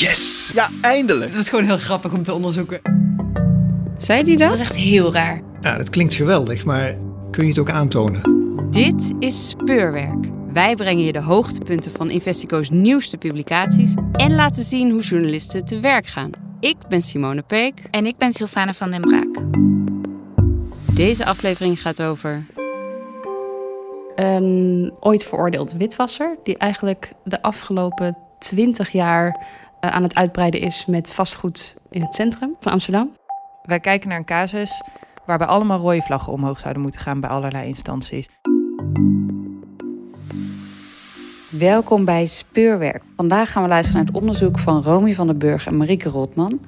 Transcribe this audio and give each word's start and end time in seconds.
Yes! 0.00 0.50
Ja, 0.54 0.68
eindelijk! 0.80 1.32
Dat 1.32 1.40
is 1.40 1.48
gewoon 1.48 1.64
heel 1.64 1.78
grappig 1.78 2.12
om 2.12 2.22
te 2.22 2.32
onderzoeken. 2.32 2.80
Zei 3.96 4.22
die 4.22 4.36
dat? 4.36 4.48
Dat 4.48 4.58
was 4.58 4.68
echt 4.68 4.78
heel 4.78 5.12
raar. 5.12 5.40
Ja, 5.60 5.76
dat 5.76 5.90
klinkt 5.90 6.14
geweldig, 6.14 6.64
maar 6.64 6.96
kun 7.30 7.42
je 7.42 7.48
het 7.48 7.58
ook 7.58 7.70
aantonen? 7.70 8.22
Dit 8.70 9.12
is 9.18 9.48
Speurwerk. 9.48 10.26
Wij 10.52 10.74
brengen 10.74 11.04
je 11.04 11.12
de 11.12 11.20
hoogtepunten 11.20 11.92
van 11.92 12.10
Investico's 12.10 12.70
nieuwste 12.70 13.16
publicaties 13.16 13.94
en 14.12 14.34
laten 14.34 14.62
zien 14.62 14.90
hoe 14.90 15.02
journalisten 15.02 15.64
te 15.64 15.80
werk 15.80 16.06
gaan. 16.06 16.30
Ik 16.60 16.76
ben 16.88 17.02
Simone 17.02 17.42
Peek. 17.42 17.82
En 17.90 18.06
ik 18.06 18.16
ben 18.16 18.32
Sylvana 18.32 18.74
van 18.74 18.90
den 18.90 19.00
Braak. 19.00 19.44
Deze 20.94 21.24
aflevering 21.24 21.80
gaat 21.80 22.02
over 22.02 22.46
een 24.14 24.92
ooit 25.00 25.24
veroordeeld 25.24 25.72
witwasser, 25.72 26.36
die 26.42 26.56
eigenlijk 26.56 27.12
de 27.24 27.42
afgelopen 27.42 28.16
twintig 28.38 28.90
jaar 28.90 29.46
aan 29.80 30.02
het 30.02 30.14
uitbreiden 30.14 30.60
is 30.60 30.86
met 30.86 31.10
vastgoed 31.10 31.76
in 31.90 32.02
het 32.02 32.14
centrum 32.14 32.56
van 32.60 32.72
Amsterdam. 32.72 33.16
Wij 33.62 33.80
kijken 33.80 34.08
naar 34.08 34.18
een 34.18 34.24
casus 34.24 34.82
waarbij 35.26 35.46
allemaal 35.46 35.80
rode 35.80 36.02
vlaggen 36.02 36.32
omhoog 36.32 36.58
zouden 36.58 36.82
moeten 36.82 37.00
gaan 37.00 37.20
bij 37.20 37.30
allerlei 37.30 37.66
instanties. 37.66 38.28
Welkom 41.50 42.04
bij 42.04 42.26
Speurwerk. 42.26 43.02
Vandaag 43.16 43.52
gaan 43.52 43.62
we 43.62 43.68
luisteren 43.68 43.96
naar 44.02 44.12
het 44.12 44.22
onderzoek 44.22 44.58
van 44.58 44.82
Romy 44.82 45.14
van 45.14 45.26
den 45.26 45.38
Burg 45.38 45.66
en 45.66 45.76
Marieke 45.76 46.08
Rotman. 46.08 46.60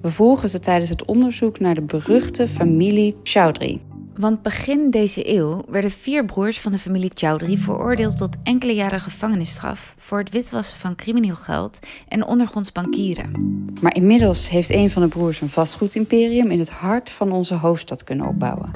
We 0.00 0.10
volgen 0.10 0.48
ze 0.48 0.58
tijdens 0.58 0.90
het 0.90 1.04
onderzoek 1.04 1.58
naar 1.58 1.74
de 1.74 1.82
beruchte 1.82 2.48
familie 2.48 3.16
Chowdhury. 3.22 3.80
Want 4.22 4.42
begin 4.42 4.90
deze 4.90 5.36
eeuw 5.36 5.62
werden 5.68 5.90
vier 5.90 6.24
broers 6.24 6.60
van 6.60 6.72
de 6.72 6.78
familie 6.78 7.10
Chowdhury 7.14 7.58
veroordeeld 7.58 8.16
tot 8.16 8.36
enkele 8.42 8.74
jaren 8.74 9.00
gevangenisstraf 9.00 9.94
voor 9.98 10.18
het 10.18 10.30
witwassen 10.30 10.78
van 10.78 10.96
crimineel 10.96 11.34
geld 11.34 11.78
en 12.08 12.24
ondergronds 12.24 12.72
bankieren. 12.72 13.32
Maar 13.80 13.94
inmiddels 13.94 14.50
heeft 14.50 14.70
een 14.70 14.90
van 14.90 15.02
de 15.02 15.08
broers 15.08 15.40
een 15.40 15.48
vastgoedimperium 15.48 16.50
in 16.50 16.58
het 16.58 16.70
hart 16.70 17.10
van 17.10 17.32
onze 17.32 17.54
hoofdstad 17.54 18.04
kunnen 18.04 18.26
opbouwen. 18.26 18.70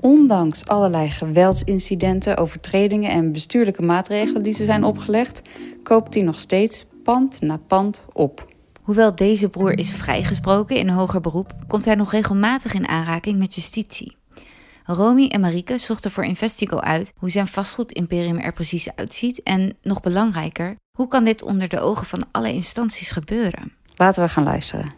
Ondanks 0.00 0.66
allerlei 0.66 1.10
geweldsincidenten, 1.10 2.36
overtredingen 2.36 3.10
en 3.10 3.32
bestuurlijke 3.32 3.82
maatregelen 3.82 4.42
die 4.42 4.54
ze 4.54 4.64
zijn 4.64 4.84
opgelegd, 4.84 5.42
koopt 5.82 6.14
hij 6.14 6.22
nog 6.22 6.40
steeds 6.40 6.86
pand 7.02 7.40
na 7.40 7.60
pand 7.66 8.04
op. 8.12 8.48
Hoewel 8.82 9.14
deze 9.14 9.48
broer 9.48 9.78
is 9.78 9.92
vrijgesproken 9.92 10.76
in 10.76 10.88
hoger 10.88 11.20
beroep, 11.20 11.54
komt 11.66 11.84
hij 11.84 11.94
nog 11.94 12.12
regelmatig 12.12 12.74
in 12.74 12.88
aanraking 12.88 13.38
met 13.38 13.54
justitie. 13.54 14.18
Romy 14.94 15.26
en 15.26 15.40
Marieke 15.40 15.78
zochten 15.78 16.10
voor 16.10 16.24
Investigo 16.24 16.78
uit 16.78 17.12
hoe 17.16 17.30
zijn 17.30 17.46
vastgoedimperium 17.46 18.38
er 18.38 18.52
precies 18.52 18.96
uitziet 18.96 19.42
en, 19.42 19.76
nog 19.82 20.00
belangrijker, 20.00 20.76
hoe 20.96 21.08
kan 21.08 21.24
dit 21.24 21.42
onder 21.42 21.68
de 21.68 21.80
ogen 21.80 22.06
van 22.06 22.24
alle 22.30 22.52
instanties 22.52 23.10
gebeuren? 23.10 23.72
Laten 23.94 24.22
we 24.22 24.28
gaan 24.28 24.44
luisteren. 24.44 24.92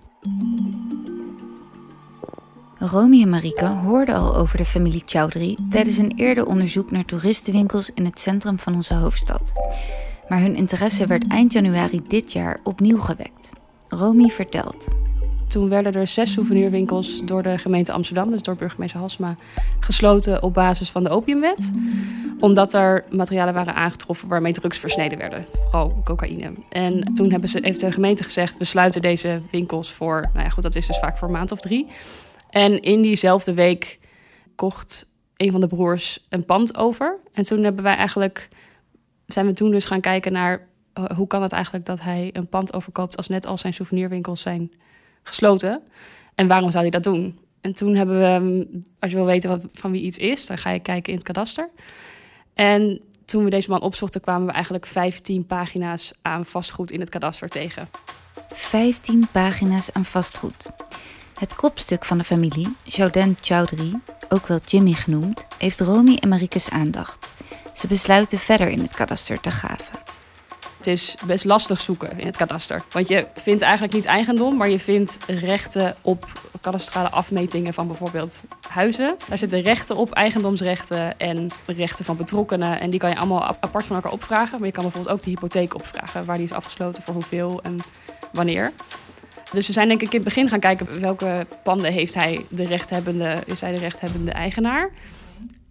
Romy 2.78 3.22
en 3.22 3.28
Marieke 3.28 3.66
hoorden 3.66 4.14
al 4.14 4.36
over 4.36 4.56
de 4.56 4.64
familie 4.64 5.02
Chowdhury 5.06 5.58
tijdens 5.70 5.96
een 5.96 6.12
eerder 6.16 6.46
onderzoek 6.46 6.90
naar 6.90 7.04
toeristenwinkels 7.04 7.90
in 7.94 8.04
het 8.04 8.20
centrum 8.20 8.58
van 8.58 8.74
onze 8.74 8.94
hoofdstad. 8.94 9.52
Maar 10.28 10.40
hun 10.40 10.56
interesse 10.56 11.06
werd 11.06 11.28
eind 11.28 11.52
januari 11.52 12.00
dit 12.06 12.32
jaar 12.32 12.60
opnieuw 12.62 12.98
gewekt. 12.98 13.50
Romy 13.88 14.28
vertelt. 14.28 14.88
Toen 15.52 15.68
werden 15.68 15.92
er 15.92 16.06
zes 16.06 16.32
souvenirwinkels 16.32 17.20
door 17.24 17.42
de 17.42 17.58
gemeente 17.58 17.92
Amsterdam, 17.92 18.30
dus 18.30 18.42
door 18.42 18.54
burgemeester 18.54 18.98
Halsma, 18.98 19.34
gesloten 19.80 20.42
op 20.42 20.54
basis 20.54 20.90
van 20.90 21.04
de 21.04 21.08
opiumwet. 21.08 21.70
Omdat 22.40 22.74
er 22.74 23.04
materialen 23.10 23.54
waren 23.54 23.74
aangetroffen 23.74 24.28
waarmee 24.28 24.52
drugs 24.52 24.78
versneden 24.78 25.18
werden, 25.18 25.44
vooral 25.52 26.00
cocaïne. 26.04 26.52
En 26.68 27.14
toen 27.14 27.30
hebben 27.30 27.48
ze, 27.48 27.58
heeft 27.62 27.80
de 27.80 27.92
gemeente 27.92 28.22
gezegd, 28.22 28.56
we 28.56 28.64
sluiten 28.64 29.02
deze 29.02 29.40
winkels 29.50 29.92
voor, 29.92 30.20
nou 30.32 30.44
ja 30.44 30.48
goed, 30.48 30.62
dat 30.62 30.74
is 30.74 30.86
dus 30.86 30.98
vaak 30.98 31.18
voor 31.18 31.28
een 31.28 31.34
maand 31.34 31.52
of 31.52 31.60
drie. 31.60 31.86
En 32.50 32.80
in 32.80 33.02
diezelfde 33.02 33.54
week 33.54 33.98
kocht 34.54 35.08
een 35.36 35.50
van 35.50 35.60
de 35.60 35.66
broers 35.66 36.26
een 36.28 36.44
pand 36.44 36.76
over. 36.76 37.18
En 37.32 37.42
toen 37.42 37.62
hebben 37.62 37.84
wij 37.84 37.96
eigenlijk, 37.96 38.48
zijn 39.26 39.46
we 39.46 39.52
toen 39.52 39.70
dus 39.70 39.84
gaan 39.84 40.00
kijken 40.00 40.32
naar 40.32 40.68
uh, 40.98 41.04
hoe 41.04 41.26
kan 41.26 41.42
het 41.42 41.52
eigenlijk 41.52 41.86
dat 41.86 42.00
hij 42.00 42.30
een 42.32 42.48
pand 42.48 42.72
overkoopt 42.72 43.16
als 43.16 43.28
net 43.28 43.46
al 43.46 43.58
zijn 43.58 43.74
souvenirwinkels 43.74 44.40
zijn 44.40 44.72
gesloten. 45.22 45.82
En 46.34 46.46
waarom 46.46 46.70
zou 46.70 46.82
hij 46.82 46.90
dat 46.90 47.02
doen? 47.02 47.38
En 47.60 47.72
toen 47.72 47.94
hebben 47.94 48.18
we, 48.18 48.66
als 48.98 49.10
je 49.10 49.16
wil 49.16 49.26
weten 49.26 49.50
wat, 49.50 49.66
van 49.72 49.90
wie 49.90 50.02
iets 50.02 50.18
is, 50.18 50.46
dan 50.46 50.58
ga 50.58 50.70
je 50.70 50.80
kijken 50.80 51.12
in 51.12 51.18
het 51.18 51.26
kadaster. 51.26 51.70
En 52.54 53.00
toen 53.24 53.44
we 53.44 53.50
deze 53.50 53.70
man 53.70 53.80
opzochten, 53.80 54.20
kwamen 54.20 54.46
we 54.46 54.52
eigenlijk 54.52 54.86
15 54.86 55.46
pagina's 55.46 56.12
aan 56.22 56.46
vastgoed 56.46 56.90
in 56.90 57.00
het 57.00 57.08
kadaster 57.08 57.48
tegen. 57.48 57.88
15 58.52 59.28
pagina's 59.32 59.92
aan 59.92 60.04
vastgoed. 60.04 60.70
Het 61.38 61.54
kopstuk 61.54 62.04
van 62.04 62.18
de 62.18 62.24
familie, 62.24 62.76
Jauden 62.84 63.36
Chowdhury, 63.40 63.92
ook 64.28 64.46
wel 64.46 64.58
Jimmy 64.66 64.92
genoemd, 64.92 65.46
heeft 65.58 65.80
Romy 65.80 66.14
en 66.14 66.28
Marieke's 66.28 66.68
aandacht. 66.68 67.34
Ze 67.72 67.86
besluiten 67.86 68.38
verder 68.38 68.68
in 68.68 68.80
het 68.80 68.94
kadaster 68.94 69.40
te 69.40 69.50
graven. 69.50 69.98
Het 70.82 70.90
is 70.90 71.16
best 71.26 71.44
lastig 71.44 71.80
zoeken 71.80 72.18
in 72.18 72.26
het 72.26 72.36
kadaster. 72.36 72.82
Want 72.90 73.08
je 73.08 73.26
vindt 73.34 73.62
eigenlijk 73.62 73.92
niet 73.92 74.04
eigendom, 74.04 74.56
maar 74.56 74.68
je 74.68 74.78
vindt 74.78 75.18
rechten 75.26 75.96
op 76.00 76.24
kadastrale 76.60 77.10
afmetingen 77.10 77.74
van 77.74 77.86
bijvoorbeeld 77.86 78.42
huizen. 78.68 79.16
Daar 79.28 79.38
zitten 79.38 79.60
rechten 79.60 79.96
op, 79.96 80.12
eigendomsrechten 80.12 81.18
en 81.18 81.50
rechten 81.66 82.04
van 82.04 82.16
betrokkenen. 82.16 82.80
En 82.80 82.90
die 82.90 82.98
kan 83.00 83.10
je 83.10 83.16
allemaal 83.16 83.56
apart 83.60 83.86
van 83.86 83.96
elkaar 83.96 84.12
opvragen. 84.12 84.58
Maar 84.58 84.66
je 84.66 84.72
kan 84.72 84.82
bijvoorbeeld 84.82 85.14
ook 85.14 85.22
de 85.22 85.30
hypotheek 85.30 85.74
opvragen, 85.74 86.24
waar 86.24 86.36
die 86.36 86.44
is 86.44 86.52
afgesloten, 86.52 87.02
voor 87.02 87.14
hoeveel 87.14 87.62
en 87.62 87.78
wanneer. 88.32 88.72
Dus 89.52 89.66
we 89.66 89.72
zijn 89.72 89.88
denk 89.88 90.00
ik 90.00 90.08
in 90.08 90.14
het 90.14 90.24
begin 90.24 90.48
gaan 90.48 90.60
kijken 90.60 91.00
welke 91.00 91.46
panden 91.62 91.92
heeft 91.92 92.14
hij 92.14 92.46
de 92.48 92.66
rechthebbende, 92.66 93.42
is 93.46 93.60
hij 93.60 93.72
de 93.72 93.80
rechthebbende 93.80 94.32
eigenaar. 94.32 94.90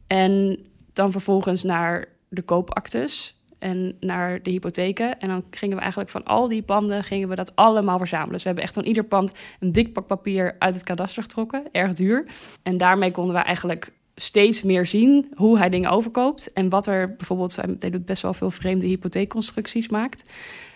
En 0.07 0.59
dan 0.93 1.11
vervolgens 1.11 1.63
naar 1.63 2.05
de 2.29 2.41
koopactes 2.41 3.40
en 3.61 3.95
naar 3.99 4.43
de 4.43 4.49
hypotheken. 4.49 5.19
En 5.19 5.27
dan 5.27 5.43
gingen 5.49 5.75
we 5.75 5.81
eigenlijk 5.81 6.11
van 6.11 6.23
al 6.23 6.47
die 6.47 6.61
panden 6.61 7.03
gingen 7.03 7.29
we 7.29 7.35
dat 7.35 7.55
allemaal 7.55 7.97
verzamelen. 7.97 8.31
Dus 8.31 8.41
we 8.41 8.47
hebben 8.47 8.65
echt 8.65 8.73
van 8.73 8.83
ieder 8.83 9.03
pand 9.03 9.33
een 9.59 9.71
dik 9.71 9.93
pak 9.93 10.07
papier 10.07 10.55
uit 10.59 10.75
het 10.75 10.83
kadaster 10.83 11.23
getrokken. 11.23 11.63
Erg 11.71 11.93
duur. 11.93 12.25
En 12.63 12.77
daarmee 12.77 13.11
konden 13.11 13.35
we 13.35 13.41
eigenlijk 13.41 13.93
steeds 14.15 14.63
meer 14.63 14.85
zien 14.85 15.31
hoe 15.35 15.57
hij 15.57 15.69
dingen 15.69 15.89
overkoopt. 15.89 16.53
En 16.53 16.69
wat 16.69 16.87
er 16.87 17.15
bijvoorbeeld, 17.15 17.55
hij 17.79 17.89
doet 17.89 18.05
best 18.05 18.21
wel 18.21 18.33
veel 18.33 18.51
vreemde 18.51 18.85
hypotheekconstructies 18.85 19.89
maakt 19.89 20.29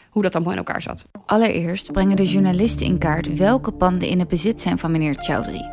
hoe 0.10 0.24
dat 0.24 0.36
allemaal 0.36 0.54
in 0.54 0.60
elkaar 0.60 0.82
zat. 0.82 1.10
Allereerst 1.26 1.92
brengen 1.92 2.16
de 2.16 2.26
journalisten 2.26 2.86
in 2.86 2.98
kaart 2.98 3.38
welke 3.38 3.72
panden 3.72 4.08
in 4.08 4.20
het 4.20 4.28
bezit 4.28 4.62
zijn 4.62 4.78
van 4.78 4.92
meneer 4.92 5.16
Chowdhury. 5.16 5.72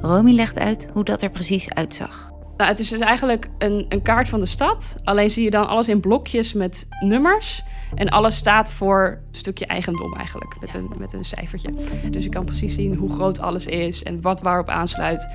Romy 0.00 0.32
legt 0.32 0.58
uit 0.58 0.86
hoe 0.92 1.04
dat 1.04 1.22
er 1.22 1.30
precies 1.30 1.74
uitzag. 1.74 2.31
Nou, 2.62 2.74
het 2.74 2.82
is 2.82 2.88
dus 2.88 3.00
eigenlijk 3.00 3.48
een, 3.58 3.86
een 3.88 4.02
kaart 4.02 4.28
van 4.28 4.40
de 4.40 4.46
stad. 4.46 5.00
Alleen 5.04 5.30
zie 5.30 5.44
je 5.44 5.50
dan 5.50 5.68
alles 5.68 5.88
in 5.88 6.00
blokjes 6.00 6.52
met 6.52 6.88
nummers. 7.00 7.62
En 7.94 8.08
alles 8.08 8.36
staat 8.36 8.72
voor 8.72 9.20
een 9.28 9.34
stukje 9.34 9.66
eigendom 9.66 10.14
eigenlijk, 10.16 10.56
met 10.60 10.74
een, 10.74 10.90
met 10.98 11.12
een 11.12 11.24
cijfertje. 11.24 11.70
Dus 12.10 12.24
je 12.24 12.30
kan 12.30 12.44
precies 12.44 12.74
zien 12.74 12.94
hoe 12.94 13.10
groot 13.10 13.40
alles 13.40 13.66
is 13.66 14.02
en 14.02 14.20
wat 14.20 14.40
waarop 14.42 14.68
aansluit. 14.68 15.28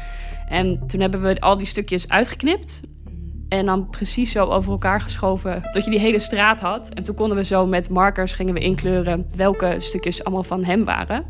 En 0.49 0.87
toen 0.87 1.01
hebben 1.01 1.21
we 1.21 1.39
al 1.39 1.57
die 1.57 1.65
stukjes 1.65 2.09
uitgeknipt. 2.09 2.81
En 3.49 3.65
dan 3.65 3.89
precies 3.89 4.31
zo 4.31 4.45
over 4.45 4.71
elkaar 4.71 5.01
geschoven 5.01 5.63
tot 5.71 5.83
je 5.83 5.89
die 5.89 5.99
hele 5.99 6.19
straat 6.19 6.59
had. 6.59 6.93
En 6.93 7.03
toen 7.03 7.15
konden 7.15 7.37
we 7.37 7.43
zo 7.43 7.65
met 7.65 7.89
markers 7.89 8.33
gingen 8.33 8.53
we 8.53 8.59
inkleuren 8.59 9.27
welke 9.35 9.75
stukjes 9.77 10.23
allemaal 10.23 10.43
van 10.43 10.63
hem 10.63 10.83
waren. 10.83 11.25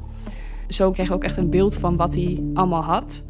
Zo 0.67 0.91
kregen 0.91 1.11
we 1.11 1.17
ook 1.17 1.23
echt 1.23 1.37
een 1.37 1.49
beeld 1.49 1.75
van 1.75 1.95
wat 1.95 2.13
hij 2.13 2.43
allemaal 2.53 2.83
had. 2.83 3.23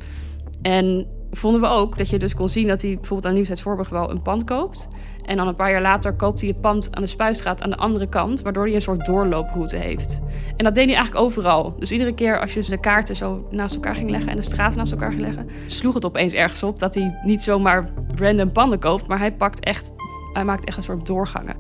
En 0.62 1.08
vonden 1.32 1.62
we 1.62 1.68
ook 1.68 1.98
dat 1.98 2.10
je 2.10 2.20
dus 2.20 2.34
kon 2.34 2.50
zien 2.50 2.68
dat 2.68 2.82
hij 2.82 2.94
bijvoorbeeld 2.94 3.26
aan 3.26 3.34
Nieuwsheidsvoorburg 3.34 3.90
wel 3.90 4.10
een 4.10 4.22
pand 4.22 4.44
koopt. 4.44 4.88
En 5.26 5.38
dan 5.38 5.48
een 5.48 5.56
paar 5.56 5.72
jaar 5.72 5.82
later 5.82 6.14
koopt 6.14 6.40
hij 6.40 6.50
het 6.50 6.62
pand 6.62 6.96
aan 6.96 7.02
de 7.02 7.08
Spuistraat 7.08 7.64
aan 7.64 7.70
de 7.70 7.78
andere 7.78 8.08
kant, 8.08 8.42
waardoor 8.42 8.66
hij 8.66 8.76
een 8.76 8.82
soort 8.82 9.06
doorlooproute 9.06 9.76
heeft. 9.76 10.22
En 10.58 10.64
dat 10.64 10.76
deed 10.76 10.86
hij 10.86 10.96
eigenlijk 10.96 11.26
overal. 11.26 11.76
Dus 11.80 11.92
iedere 11.92 12.14
keer 12.14 12.40
als 12.40 12.54
je 12.54 12.64
de 12.70 12.80
kaarten 12.80 13.16
zo 13.16 13.48
naast 13.52 13.76
elkaar 13.76 13.96
ging 13.96 14.10
leggen 14.10 14.30
en 14.30 14.36
de 14.36 14.42
straten 14.42 14.78
naast 14.78 14.92
elkaar 14.92 15.10
ging 15.10 15.22
leggen, 15.22 15.50
sloeg 15.66 15.94
het 15.94 16.06
opeens 16.06 16.34
ergens 16.34 16.64
op 16.64 16.80
dat 16.80 16.96
hij 16.96 17.20
niet 17.24 17.44
zomaar 17.44 17.90
random 18.16 18.52
panden 18.52 18.80
koopt, 18.80 19.08
maar 19.08 19.20
hij 19.20 19.32
pakt 19.32 19.60
echt, 19.60 19.92
hij 20.34 20.44
maakt 20.44 20.66
echt 20.66 20.78
een 20.78 20.84
soort 20.84 21.06
doorgangen. 21.06 21.56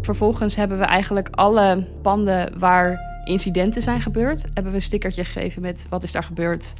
Vervolgens 0.00 0.56
hebben 0.56 0.78
we 0.78 0.84
eigenlijk 0.84 1.28
alle 1.30 1.86
panden 2.02 2.58
waar 2.58 3.00
incidenten 3.24 3.82
zijn 3.82 4.00
gebeurd, 4.00 4.44
hebben 4.54 4.72
we 4.72 4.78
een 4.78 4.84
stickertje 4.84 5.24
gegeven 5.24 5.62
met 5.62 5.86
wat 5.88 6.02
is 6.02 6.12
daar 6.12 6.24
gebeurd 6.24 6.72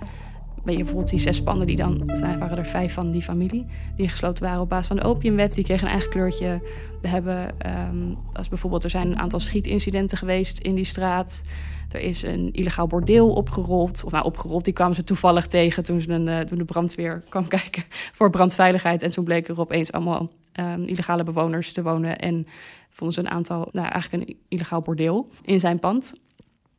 je, 0.65 0.77
bijvoorbeeld 0.77 1.11
die 1.11 1.19
zes 1.19 1.43
panden 1.43 1.67
die 1.67 1.77
dan, 1.77 2.03
of 2.07 2.21
nou, 2.21 2.39
waren 2.39 2.59
er 2.59 2.67
vijf 2.67 2.95
van 2.95 3.11
die 3.11 3.23
familie, 3.23 3.67
die 3.97 4.09
gesloten 4.09 4.45
waren 4.45 4.61
op 4.61 4.69
basis 4.69 4.87
van 4.87 4.97
de 4.97 5.03
opiumwet, 5.03 5.55
die 5.55 5.65
kregen 5.65 5.87
een 5.87 5.93
eigen 5.93 6.11
kleurtje. 6.11 6.61
We 7.01 7.09
hebben, 7.09 7.55
um, 7.91 8.19
als 8.33 8.49
bijvoorbeeld, 8.49 8.85
er 8.85 8.91
zijn 8.91 9.11
een 9.11 9.19
aantal 9.19 9.41
schietincidenten 9.41 10.19
geweest 10.19 10.59
in 10.59 10.75
die 10.75 10.85
straat. 10.85 11.43
Er 11.91 12.01
is 12.01 12.23
een 12.23 12.53
illegaal 12.53 12.87
bordeel 12.87 13.33
opgerold. 13.33 14.05
Of 14.05 14.13
nou, 14.13 14.25
opgerold, 14.25 14.65
die 14.65 14.73
kwamen 14.73 14.95
ze 14.95 15.05
toevallig 15.05 15.47
tegen 15.47 15.83
toen, 15.83 16.01
ze 16.01 16.11
een, 16.11 16.47
toen 16.47 16.59
de 16.59 16.65
brandweer 16.65 17.23
kwam 17.29 17.49
kijken 17.59 17.85
voor 17.91 18.31
brandveiligheid. 18.31 19.03
En 19.03 19.11
toen 19.11 19.25
bleken 19.25 19.55
er 19.55 19.61
opeens 19.61 19.93
allemaal 19.93 20.29
um, 20.61 20.85
illegale 20.85 21.23
bewoners 21.23 21.73
te 21.73 21.83
wonen. 21.83 22.19
En 22.19 22.47
vonden 22.91 23.15
ze 23.15 23.21
een 23.21 23.31
aantal, 23.31 23.69
nou 23.73 23.89
eigenlijk 23.89 24.29
een 24.29 24.37
illegaal 24.49 24.81
bordeel 24.81 25.29
in 25.45 25.61
zijn 25.61 25.79
pand. 25.79 26.15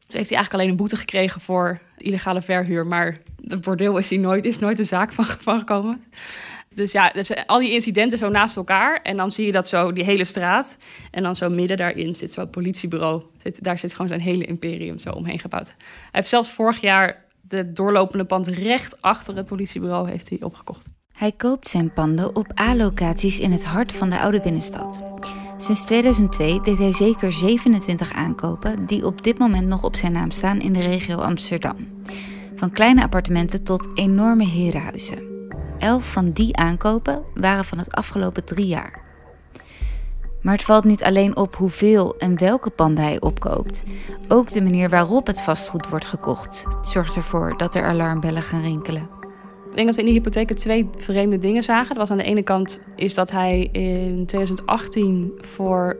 heeft 0.07 0.29
hij 0.29 0.37
eigenlijk 0.37 0.53
alleen 0.53 0.69
een 0.69 0.75
boete 0.75 0.95
gekregen 0.95 1.41
voor 1.41 1.81
illegale 1.97 2.41
verhuur. 2.41 2.87
Maar 2.87 3.21
het 3.47 3.61
bordeel 3.61 3.97
is, 3.97 4.09
hij 4.09 4.19
nooit, 4.19 4.45
is 4.45 4.59
nooit 4.59 4.79
een 4.79 4.85
zaak 4.85 5.11
van, 5.13 5.25
gekomen. 5.59 6.03
Dus 6.69 6.91
ja, 6.91 7.09
dus 7.09 7.45
al 7.45 7.59
die 7.59 7.71
incidenten 7.71 8.17
zo 8.17 8.29
naast 8.29 8.55
elkaar. 8.55 9.01
En 9.01 9.17
dan 9.17 9.31
zie 9.31 9.45
je 9.45 9.51
dat 9.51 9.67
zo, 9.67 9.91
die 9.91 10.03
hele 10.03 10.25
straat. 10.25 10.77
En 11.11 11.23
dan 11.23 11.35
zo 11.35 11.49
midden 11.49 11.77
daarin 11.77 12.15
zit 12.15 12.33
zo'n 12.33 12.49
politiebureau. 12.49 13.23
Zit, 13.37 13.63
daar 13.63 13.79
zit 13.79 13.91
gewoon 13.91 14.07
zijn 14.07 14.21
hele 14.21 14.45
imperium 14.45 14.99
zo 14.99 15.09
omheen 15.09 15.39
gebouwd. 15.39 15.67
Hij 15.67 16.09
heeft 16.11 16.27
zelfs 16.27 16.49
vorig 16.49 16.81
jaar 16.81 17.25
de 17.41 17.71
doorlopende 17.71 18.25
pand 18.25 18.47
recht 18.47 19.01
achter 19.01 19.35
het 19.35 19.45
politiebureau 19.45 20.09
heeft 20.09 20.29
hij 20.29 20.41
opgekocht. 20.41 20.89
Hij 21.13 21.31
koopt 21.31 21.67
zijn 21.67 21.93
panden 21.93 22.35
op 22.35 22.59
A-locaties 22.59 23.39
in 23.39 23.51
het 23.51 23.65
hart 23.65 23.91
van 23.91 24.09
de 24.09 24.19
oude 24.19 24.39
binnenstad. 24.39 25.03
Sinds 25.57 25.85
2002 25.85 26.61
deed 26.61 26.77
hij 26.77 26.93
zeker 26.93 27.31
27 27.31 28.13
aankopen 28.13 28.85
die 28.85 29.05
op 29.05 29.23
dit 29.23 29.37
moment 29.37 29.67
nog 29.67 29.83
op 29.83 29.95
zijn 29.95 30.11
naam 30.11 30.31
staan 30.31 30.61
in 30.61 30.73
de 30.73 30.81
regio 30.81 31.17
Amsterdam. 31.17 31.75
Van 32.63 32.71
kleine 32.71 33.03
appartementen 33.03 33.63
tot 33.63 33.87
enorme 33.93 34.45
herenhuizen. 34.45 35.47
Elf 35.77 36.11
van 36.11 36.29
die 36.29 36.55
aankopen 36.55 37.23
waren 37.33 37.65
van 37.65 37.77
het 37.77 37.91
afgelopen 37.91 38.45
drie 38.45 38.67
jaar. 38.67 39.01
Maar 40.41 40.53
het 40.53 40.63
valt 40.63 40.83
niet 40.83 41.03
alleen 41.03 41.35
op 41.35 41.55
hoeveel 41.55 42.17
en 42.17 42.37
welke 42.37 42.69
panden 42.69 43.03
hij 43.03 43.21
opkoopt. 43.21 43.83
Ook 44.27 44.51
de 44.51 44.61
manier 44.61 44.89
waarop 44.89 45.27
het 45.27 45.41
vastgoed 45.41 45.89
wordt 45.89 46.05
gekocht 46.05 46.65
zorgt 46.81 47.15
ervoor 47.15 47.57
dat 47.57 47.75
er 47.75 47.85
alarmbellen 47.85 48.41
gaan 48.41 48.61
rinkelen. 48.61 49.09
Ik 49.69 49.75
denk 49.75 49.87
dat 49.87 49.95
we 49.95 50.01
in 50.01 50.07
de 50.07 50.13
hypotheken 50.13 50.55
twee 50.55 50.89
vreemde 50.97 51.37
dingen 51.37 51.63
zagen. 51.63 51.87
Dat 51.87 51.97
was 51.97 52.11
aan 52.11 52.17
de 52.17 52.23
ene 52.23 52.43
kant 52.43 52.83
is 52.95 53.13
dat 53.13 53.31
hij 53.31 53.69
in 53.71 54.25
2018 54.25 55.31
voor... 55.37 55.97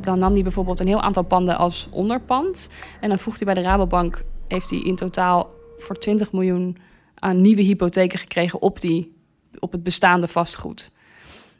Dan 0.00 0.18
nam 0.18 0.42
bijvoorbeeld 0.42 0.80
een 0.80 0.86
heel 0.86 1.02
aantal 1.02 1.22
panden 1.22 1.58
als 1.58 1.88
onderpand. 1.90 2.70
En 3.00 3.08
dan 3.08 3.18
voegt 3.18 3.44
hij 3.44 3.54
bij 3.54 3.62
de 3.62 3.68
Rabobank... 3.68 4.24
heeft 4.48 4.70
hij 4.70 4.80
in 4.80 4.96
totaal 4.96 5.62
voor 5.84 5.98
20 5.98 6.32
miljoen 6.32 6.76
aan 7.14 7.40
nieuwe 7.40 7.62
hypotheken 7.62 8.18
gekregen 8.18 8.62
op, 8.62 8.80
die, 8.80 9.14
op 9.58 9.72
het 9.72 9.82
bestaande 9.82 10.28
vastgoed. 10.28 10.92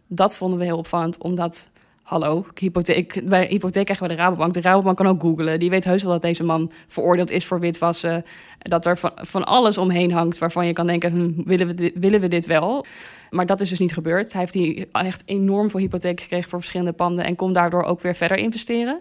Dat 0.06 0.37
vonden 0.37 0.59
we 0.59 0.65
heel 0.65 0.79
opvallend, 0.79 1.19
omdat 1.19 1.73
hallo, 2.05 2.47
hypotheek, 2.55 3.29
bij 3.29 3.47
hypotheek 3.47 3.85
krijgen 3.85 4.09
we 4.09 4.15
de 4.15 4.21
Rabobank. 4.21 4.55
De 4.55 4.61
Rabobank 4.61 4.97
kan 4.97 5.06
ook 5.06 5.21
googlen. 5.21 5.59
Die 5.59 5.71
weet 5.71 5.85
heus 5.85 6.03
wel 6.03 6.12
dat 6.12 6.23
deze 6.23 6.44
man 6.44 6.73
veroordeeld 6.87 7.31
is 7.31 7.44
voor 7.44 7.61
witwassen. 7.61 8.25
Dat 8.59 8.87
er 8.87 8.99
van, 8.99 9.12
van 9.15 9.44
alles 9.44 9.79
omheen 9.79 10.12
hangt 10.12 10.38
waarvan 10.38 10.67
je 10.67 10.73
kan 10.73 10.87
denken, 10.87 11.11
hm, 11.11 11.49
willen, 11.49 11.67
we 11.67 11.75
dit, 11.75 11.93
willen 11.94 12.21
we 12.21 12.29
dit 12.29 12.47
wel? 12.47 12.85
Maar 13.31 13.47
dat 13.47 13.61
is 13.61 13.69
dus 13.69 13.79
niet 13.79 13.93
gebeurd. 13.93 14.32
Hij 14.32 14.41
heeft 14.41 14.53
die 14.53 14.88
echt 14.93 15.23
enorm 15.25 15.71
veel 15.71 15.81
hypotheek 15.81 16.21
gekregen 16.21 16.50
voor 16.50 16.59
verschillende 16.59 16.93
panden... 16.93 17.25
en 17.25 17.37
kon 17.37 17.53
daardoor 17.53 17.82
ook 17.82 18.00
weer 18.00 18.15
verder 18.15 18.37
investeren. 18.37 19.00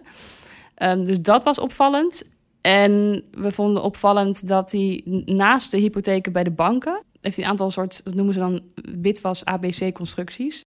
Um, 0.78 1.04
dus 1.04 1.20
dat 1.20 1.44
was 1.44 1.58
opvallend. 1.58 2.33
En 2.66 3.24
we 3.30 3.50
vonden 3.50 3.82
opvallend 3.82 4.48
dat 4.48 4.72
hij 4.72 5.02
naast 5.24 5.70
de 5.70 5.78
hypotheken 5.78 6.32
bij 6.32 6.44
de 6.44 6.50
banken... 6.50 7.02
heeft 7.20 7.36
hij 7.36 7.44
een 7.44 7.50
aantal 7.50 7.70
soort, 7.70 8.04
dat 8.04 8.14
noemen 8.14 8.34
ze 8.34 8.40
dan 8.40 8.62
witwas 9.00 9.44
ABC-constructies. 9.44 10.60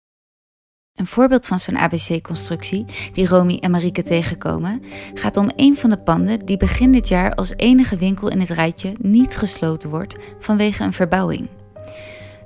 Een 0.93 1.07
voorbeeld 1.07 1.45
van 1.45 1.59
zo'n 1.59 1.77
ABC-constructie 1.77 2.85
die 3.11 3.27
Romy 3.27 3.57
en 3.61 3.71
Marieke 3.71 4.03
tegenkomen 4.03 4.81
gaat 5.13 5.37
om 5.37 5.51
een 5.55 5.75
van 5.75 5.89
de 5.89 6.03
panden 6.03 6.45
die 6.45 6.57
begin 6.57 6.91
dit 6.91 7.07
jaar 7.07 7.35
als 7.35 7.53
enige 7.55 7.97
winkel 7.97 8.29
in 8.29 8.39
het 8.39 8.49
rijtje 8.49 8.91
niet 9.01 9.37
gesloten 9.37 9.89
wordt 9.89 10.15
vanwege 10.39 10.83
een 10.83 10.93
verbouwing. 10.93 11.49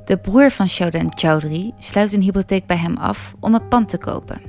De 0.06 0.18
broer 0.18 0.52
van 0.52 0.68
Shaudan 0.68 1.18
Chowdhury 1.18 1.74
sluit 1.78 2.14
een 2.14 2.22
hypotheek 2.22 2.66
bij 2.66 2.78
hem 2.78 2.98
af 2.98 3.36
om 3.40 3.54
het 3.54 3.70
pand 3.70 3.90
te 3.90 3.98
kopen. 3.98 4.42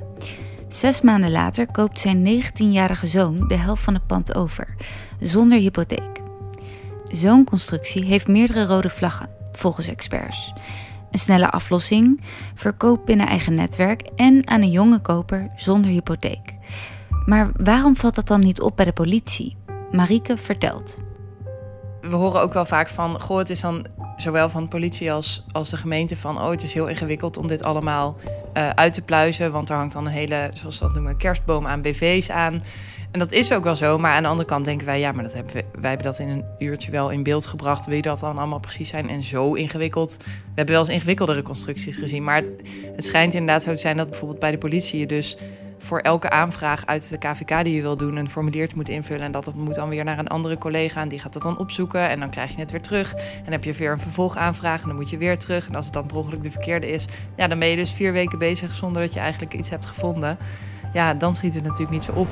Zes 0.73 1.01
maanden 1.01 1.31
later 1.31 1.71
koopt 1.71 1.99
zijn 1.99 2.41
19-jarige 2.41 3.07
zoon 3.07 3.47
de 3.47 3.55
helft 3.57 3.83
van 3.83 3.93
het 3.93 4.07
pand 4.07 4.35
over, 4.35 4.75
zonder 5.19 5.57
hypotheek. 5.57 6.21
Zo'n 7.03 7.43
constructie 7.43 8.03
heeft 8.03 8.27
meerdere 8.27 8.65
rode 8.65 8.89
vlaggen, 8.89 9.29
volgens 9.51 9.87
experts 9.87 10.53
een 11.13 11.19
snelle 11.19 11.49
aflossing, 11.49 12.21
verkoop 12.53 13.05
binnen 13.05 13.27
eigen 13.27 13.55
netwerk 13.55 14.01
en 14.15 14.47
aan 14.47 14.61
een 14.61 14.69
jonge 14.69 14.99
koper 14.99 15.51
zonder 15.55 15.91
hypotheek. 15.91 16.53
Maar 17.25 17.51
waarom 17.55 17.95
valt 17.95 18.15
dat 18.15 18.27
dan 18.27 18.39
niet 18.39 18.61
op 18.61 18.75
bij 18.75 18.85
de 18.85 18.93
politie? 18.93 19.55
Marieke 19.91 20.37
vertelt. 20.37 20.97
We 22.09 22.15
horen 22.15 22.41
ook 22.41 22.53
wel 22.53 22.65
vaak 22.65 22.89
van, 22.89 23.21
goh, 23.21 23.37
het 23.37 23.49
is 23.49 23.61
dan 23.61 23.85
zowel 24.17 24.49
van 24.49 24.63
de 24.63 24.67
politie 24.67 25.11
als, 25.11 25.45
als 25.51 25.69
de 25.69 25.77
gemeente 25.77 26.17
van, 26.17 26.37
oh, 26.37 26.49
het 26.49 26.63
is 26.63 26.73
heel 26.73 26.87
ingewikkeld 26.87 27.37
om 27.37 27.47
dit 27.47 27.63
allemaal 27.63 28.17
uh, 28.57 28.69
uit 28.69 28.93
te 28.93 29.01
pluizen, 29.01 29.51
want 29.51 29.69
er 29.69 29.75
hangt 29.75 29.93
dan 29.93 30.05
een 30.05 30.11
hele, 30.11 30.49
zoals 30.53 30.79
we 30.79 30.85
dat 30.85 30.93
noemen, 30.93 31.17
kerstboom 31.17 31.67
aan 31.67 31.81
BV's 31.81 32.29
aan. 32.29 32.63
En 33.11 33.19
dat 33.19 33.31
is 33.31 33.53
ook 33.53 33.63
wel 33.63 33.75
zo, 33.75 33.97
maar 33.97 34.11
aan 34.11 34.21
de 34.21 34.29
andere 34.29 34.47
kant 34.47 34.65
denken 34.65 34.85
wij, 34.85 34.99
ja, 34.99 35.11
maar 35.11 35.23
dat 35.23 35.33
hebben 35.33 35.53
wij 35.53 35.89
hebben 35.89 36.07
dat 36.07 36.19
in 36.19 36.29
een 36.29 36.45
uurtje 36.59 36.91
wel 36.91 37.09
in 37.09 37.23
beeld 37.23 37.45
gebracht. 37.45 37.85
Wil 37.85 37.95
je 37.95 38.01
dat 38.01 38.19
dan 38.19 38.37
allemaal 38.37 38.59
precies 38.59 38.89
zijn 38.89 39.09
en 39.09 39.23
zo 39.23 39.53
ingewikkeld? 39.53 40.17
We 40.17 40.25
hebben 40.55 40.75
wel 40.75 40.83
eens 40.83 40.93
ingewikkeldere 40.93 41.41
constructies 41.41 41.97
gezien, 41.97 42.23
maar 42.23 42.43
het 42.95 43.05
schijnt 43.05 43.33
inderdaad 43.33 43.63
zo 43.63 43.71
te 43.71 43.77
zijn 43.77 43.97
dat 43.97 44.09
bijvoorbeeld 44.09 44.39
bij 44.39 44.51
de 44.51 44.57
politie 44.57 44.99
je 44.99 45.05
dus 45.05 45.37
voor 45.83 45.99
elke 45.99 46.29
aanvraag 46.29 46.85
uit 46.85 47.09
de 47.09 47.17
KVK 47.17 47.63
die 47.63 47.75
je 47.75 47.81
wil 47.81 47.97
doen, 47.97 48.15
een 48.15 48.29
formulier 48.29 48.69
moet 48.75 48.89
invullen. 48.89 49.21
En 49.21 49.31
dat 49.31 49.53
moet 49.53 49.75
dan 49.75 49.89
weer 49.89 50.03
naar 50.03 50.19
een 50.19 50.27
andere 50.27 50.57
collega 50.57 51.01
en 51.01 51.07
die 51.07 51.19
gaat 51.19 51.33
dat 51.33 51.41
dan 51.41 51.57
opzoeken. 51.57 52.09
En 52.09 52.19
dan 52.19 52.29
krijg 52.29 52.51
je 52.51 52.59
het 52.59 52.71
weer 52.71 52.81
terug. 52.81 53.13
En 53.13 53.43
dan 53.43 53.51
heb 53.51 53.63
je 53.63 53.73
weer 53.73 53.91
een 53.91 53.99
vervolgaanvraag 53.99 54.81
en 54.81 54.87
dan 54.87 54.95
moet 54.95 55.09
je 55.09 55.17
weer 55.17 55.37
terug. 55.37 55.67
En 55.67 55.75
als 55.75 55.85
het 55.85 55.93
dan 55.93 56.05
per 56.05 56.17
ongeluk 56.17 56.43
de 56.43 56.51
verkeerde 56.51 56.91
is, 56.91 57.07
ja, 57.35 57.47
dan 57.47 57.59
ben 57.59 57.67
je 57.67 57.75
dus 57.75 57.91
vier 57.91 58.13
weken 58.13 58.39
bezig 58.39 58.73
zonder 58.73 59.01
dat 59.01 59.13
je 59.13 59.19
eigenlijk 59.19 59.53
iets 59.53 59.69
hebt 59.69 59.85
gevonden. 59.85 60.37
Ja, 60.93 61.13
dan 61.13 61.35
schiet 61.35 61.53
het 61.53 61.63
natuurlijk 61.63 61.91
niet 61.91 62.03
zo 62.03 62.11
op. 62.11 62.27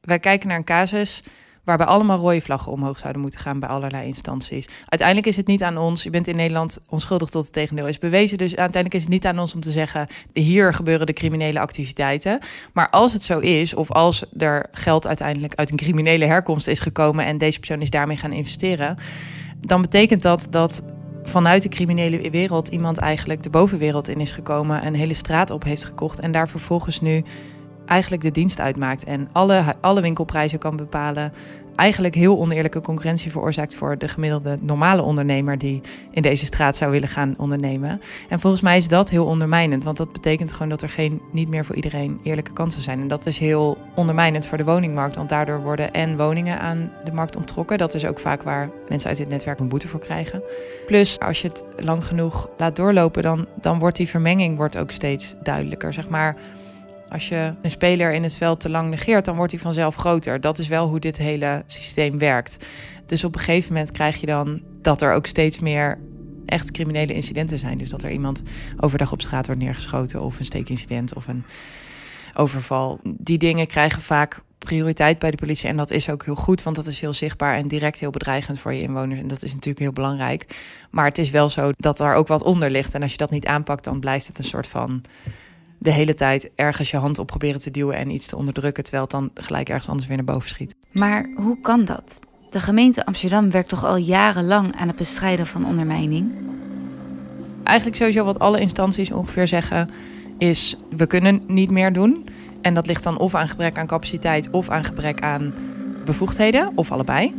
Wij 0.00 0.18
kijken 0.18 0.48
naar 0.48 0.56
een 0.56 0.64
casus 0.64 1.22
waarbij 1.70 1.94
allemaal 1.94 2.18
rode 2.18 2.40
vlaggen 2.40 2.72
omhoog 2.72 2.98
zouden 2.98 3.22
moeten 3.22 3.40
gaan 3.40 3.58
bij 3.58 3.68
allerlei 3.68 4.06
instanties. 4.06 4.68
Uiteindelijk 4.86 5.28
is 5.28 5.36
het 5.36 5.46
niet 5.46 5.62
aan 5.62 5.78
ons. 5.78 6.02
Je 6.02 6.10
bent 6.10 6.28
in 6.28 6.36
Nederland 6.36 6.78
onschuldig 6.88 7.28
tot 7.28 7.44
het 7.44 7.52
tegendeel 7.52 7.86
is 7.86 7.98
bewezen. 7.98 8.38
Dus 8.38 8.56
uiteindelijk 8.56 8.94
is 8.94 9.00
het 9.00 9.10
niet 9.10 9.26
aan 9.26 9.38
ons 9.38 9.54
om 9.54 9.60
te 9.60 9.70
zeggen: 9.70 10.06
hier 10.32 10.74
gebeuren 10.74 11.06
de 11.06 11.12
criminele 11.12 11.60
activiteiten. 11.60 12.38
Maar 12.72 12.90
als 12.90 13.12
het 13.12 13.22
zo 13.22 13.38
is, 13.38 13.74
of 13.74 13.90
als 13.92 14.24
er 14.36 14.66
geld 14.72 15.06
uiteindelijk 15.06 15.54
uit 15.54 15.70
een 15.70 15.76
criminele 15.76 16.24
herkomst 16.24 16.66
is 16.66 16.80
gekomen 16.80 17.24
en 17.24 17.38
deze 17.38 17.58
persoon 17.58 17.80
is 17.80 17.90
daarmee 17.90 18.16
gaan 18.16 18.32
investeren, 18.32 18.96
dan 19.60 19.82
betekent 19.82 20.22
dat 20.22 20.46
dat 20.50 20.82
vanuit 21.22 21.62
de 21.62 21.68
criminele 21.68 22.30
wereld 22.30 22.68
iemand 22.68 22.98
eigenlijk 22.98 23.42
de 23.42 23.50
bovenwereld 23.50 24.08
in 24.08 24.20
is 24.20 24.32
gekomen, 24.32 24.86
een 24.86 24.94
hele 24.94 25.14
straat 25.14 25.50
op 25.50 25.64
heeft 25.64 25.84
gekocht 25.84 26.20
en 26.20 26.32
daar 26.32 26.48
vervolgens 26.48 27.00
nu 27.00 27.24
eigenlijk 27.90 28.22
de 28.22 28.30
dienst 28.30 28.60
uitmaakt 28.60 29.04
en 29.04 29.28
alle, 29.32 29.74
alle 29.80 30.00
winkelprijzen 30.00 30.58
kan 30.58 30.76
bepalen. 30.76 31.32
Eigenlijk 31.76 32.14
heel 32.14 32.38
oneerlijke 32.38 32.80
concurrentie 32.80 33.30
veroorzaakt 33.30 33.74
voor 33.74 33.98
de 33.98 34.08
gemiddelde 34.08 34.58
normale 34.62 35.02
ondernemer 35.02 35.58
die 35.58 35.80
in 36.10 36.22
deze 36.22 36.44
straat 36.44 36.76
zou 36.76 36.90
willen 36.90 37.08
gaan 37.08 37.34
ondernemen. 37.38 38.00
En 38.28 38.40
volgens 38.40 38.62
mij 38.62 38.76
is 38.76 38.88
dat 38.88 39.10
heel 39.10 39.24
ondermijnend, 39.24 39.84
want 39.84 39.96
dat 39.96 40.12
betekent 40.12 40.52
gewoon 40.52 40.68
dat 40.68 40.82
er 40.82 40.88
geen, 40.88 41.20
niet 41.32 41.48
meer 41.48 41.64
voor 41.64 41.74
iedereen 41.74 42.20
eerlijke 42.22 42.52
kansen 42.52 42.82
zijn. 42.82 43.00
En 43.00 43.08
dat 43.08 43.26
is 43.26 43.38
heel 43.38 43.78
ondermijnend 43.94 44.46
voor 44.46 44.58
de 44.58 44.64
woningmarkt, 44.64 45.16
want 45.16 45.28
daardoor 45.28 45.62
worden 45.62 45.92
en 45.92 46.16
woningen 46.16 46.60
aan 46.60 46.92
de 47.04 47.12
markt 47.12 47.36
onttrokken. 47.36 47.78
Dat 47.78 47.94
is 47.94 48.04
ook 48.04 48.18
vaak 48.18 48.42
waar 48.42 48.70
mensen 48.88 49.08
uit 49.08 49.18
dit 49.18 49.28
netwerk 49.28 49.60
een 49.60 49.68
boete 49.68 49.88
voor 49.88 50.00
krijgen. 50.00 50.42
Plus, 50.86 51.18
als 51.18 51.40
je 51.40 51.48
het 51.48 51.64
lang 51.76 52.04
genoeg 52.04 52.48
laat 52.56 52.76
doorlopen, 52.76 53.22
dan, 53.22 53.46
dan 53.60 53.78
wordt 53.78 53.96
die 53.96 54.08
vermenging 54.08 54.56
wordt 54.56 54.76
ook 54.76 54.90
steeds 54.90 55.34
duidelijker. 55.42 55.92
Zeg 55.92 56.08
maar 56.08 56.36
als 57.10 57.28
je 57.28 57.54
een 57.62 57.70
speler 57.70 58.12
in 58.12 58.22
het 58.22 58.36
veld 58.36 58.60
te 58.60 58.70
lang 58.70 58.90
negeert, 58.90 59.24
dan 59.24 59.36
wordt 59.36 59.52
hij 59.52 59.60
vanzelf 59.60 59.94
groter. 59.94 60.40
Dat 60.40 60.58
is 60.58 60.68
wel 60.68 60.88
hoe 60.88 61.00
dit 61.00 61.18
hele 61.18 61.62
systeem 61.66 62.18
werkt. 62.18 62.66
Dus 63.06 63.24
op 63.24 63.34
een 63.34 63.40
gegeven 63.40 63.72
moment 63.72 63.92
krijg 63.92 64.20
je 64.20 64.26
dan 64.26 64.62
dat 64.82 65.02
er 65.02 65.14
ook 65.14 65.26
steeds 65.26 65.60
meer 65.60 65.98
echt 66.46 66.70
criminele 66.70 67.14
incidenten 67.14 67.58
zijn. 67.58 67.78
Dus 67.78 67.90
dat 67.90 68.02
er 68.02 68.10
iemand 68.10 68.42
overdag 68.80 69.12
op 69.12 69.22
straat 69.22 69.46
wordt 69.46 69.60
neergeschoten 69.60 70.22
of 70.22 70.38
een 70.38 70.44
steekincident 70.44 71.14
of 71.14 71.28
een 71.28 71.44
overval. 72.34 73.00
Die 73.02 73.38
dingen 73.38 73.66
krijgen 73.66 74.02
vaak 74.02 74.42
prioriteit 74.58 75.18
bij 75.18 75.30
de 75.30 75.36
politie. 75.36 75.68
En 75.68 75.76
dat 75.76 75.90
is 75.90 76.10
ook 76.10 76.24
heel 76.24 76.34
goed, 76.34 76.62
want 76.62 76.76
dat 76.76 76.86
is 76.86 77.00
heel 77.00 77.12
zichtbaar 77.12 77.56
en 77.56 77.68
direct 77.68 78.00
heel 78.00 78.10
bedreigend 78.10 78.58
voor 78.58 78.74
je 78.74 78.82
inwoners. 78.82 79.20
En 79.20 79.28
dat 79.28 79.42
is 79.42 79.52
natuurlijk 79.52 79.78
heel 79.78 79.92
belangrijk. 79.92 80.46
Maar 80.90 81.04
het 81.04 81.18
is 81.18 81.30
wel 81.30 81.48
zo 81.48 81.70
dat 81.76 82.00
er 82.00 82.14
ook 82.14 82.28
wat 82.28 82.42
onder 82.42 82.70
ligt. 82.70 82.94
En 82.94 83.02
als 83.02 83.12
je 83.12 83.18
dat 83.18 83.30
niet 83.30 83.46
aanpakt, 83.46 83.84
dan 83.84 84.00
blijft 84.00 84.26
het 84.26 84.38
een 84.38 84.44
soort 84.44 84.66
van 84.66 85.02
de 85.82 85.90
hele 85.90 86.14
tijd 86.14 86.50
ergens 86.54 86.90
je 86.90 86.96
hand 86.96 87.18
op 87.18 87.26
proberen 87.26 87.60
te 87.60 87.70
duwen 87.70 87.96
en 87.96 88.10
iets 88.10 88.26
te 88.26 88.36
onderdrukken, 88.36 88.82
terwijl 88.82 89.02
het 89.02 89.12
dan 89.12 89.30
gelijk 89.34 89.68
ergens 89.68 89.88
anders 89.88 90.08
weer 90.08 90.16
naar 90.16 90.34
boven 90.34 90.48
schiet. 90.48 90.74
Maar 90.92 91.30
hoe 91.34 91.60
kan 91.60 91.84
dat? 91.84 92.18
De 92.50 92.60
gemeente 92.60 93.06
Amsterdam 93.06 93.50
werkt 93.50 93.68
toch 93.68 93.84
al 93.84 93.96
jarenlang 93.96 94.76
aan 94.76 94.88
het 94.88 94.96
bestrijden 94.96 95.46
van 95.46 95.66
ondermijning? 95.66 96.32
Eigenlijk 97.64 97.96
sowieso 97.96 98.24
wat 98.24 98.38
alle 98.38 98.60
instanties 98.60 99.10
ongeveer 99.10 99.48
zeggen 99.48 99.90
is 100.38 100.76
we 100.96 101.06
kunnen 101.06 101.42
niet 101.46 101.70
meer 101.70 101.92
doen. 101.92 102.28
En 102.60 102.74
dat 102.74 102.86
ligt 102.86 103.02
dan 103.02 103.18
of 103.18 103.34
aan 103.34 103.48
gebrek 103.48 103.78
aan 103.78 103.86
capaciteit 103.86 104.50
of 104.50 104.68
aan 104.68 104.84
gebrek 104.84 105.20
aan 105.20 105.54
bevoegdheden, 106.04 106.72
of 106.74 106.92
allebei. 106.92 107.34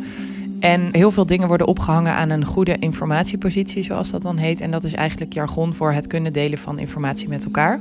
En 0.60 0.89
heel 0.91 1.12
veel 1.12 1.25
dingen 1.25 1.48
worden 1.48 1.67
opgehangen 1.67 2.13
aan 2.13 2.29
een 2.29 2.45
goede 2.45 2.77
informatiepositie, 2.79 3.83
zoals 3.83 4.12
dat 4.12 4.21
dan 4.21 4.38
heet. 4.38 4.62
En 4.62 4.71
dat 4.71 4.83
is 4.83 4.93
eigenlijk 4.93 5.33
jargon 5.33 5.74
voor 5.74 5.91
het 5.91 6.07
kunnen 6.07 6.33
delen 6.33 6.57
van 6.57 6.79
informatie 6.79 7.29
met 7.29 7.45
elkaar. 7.45 7.79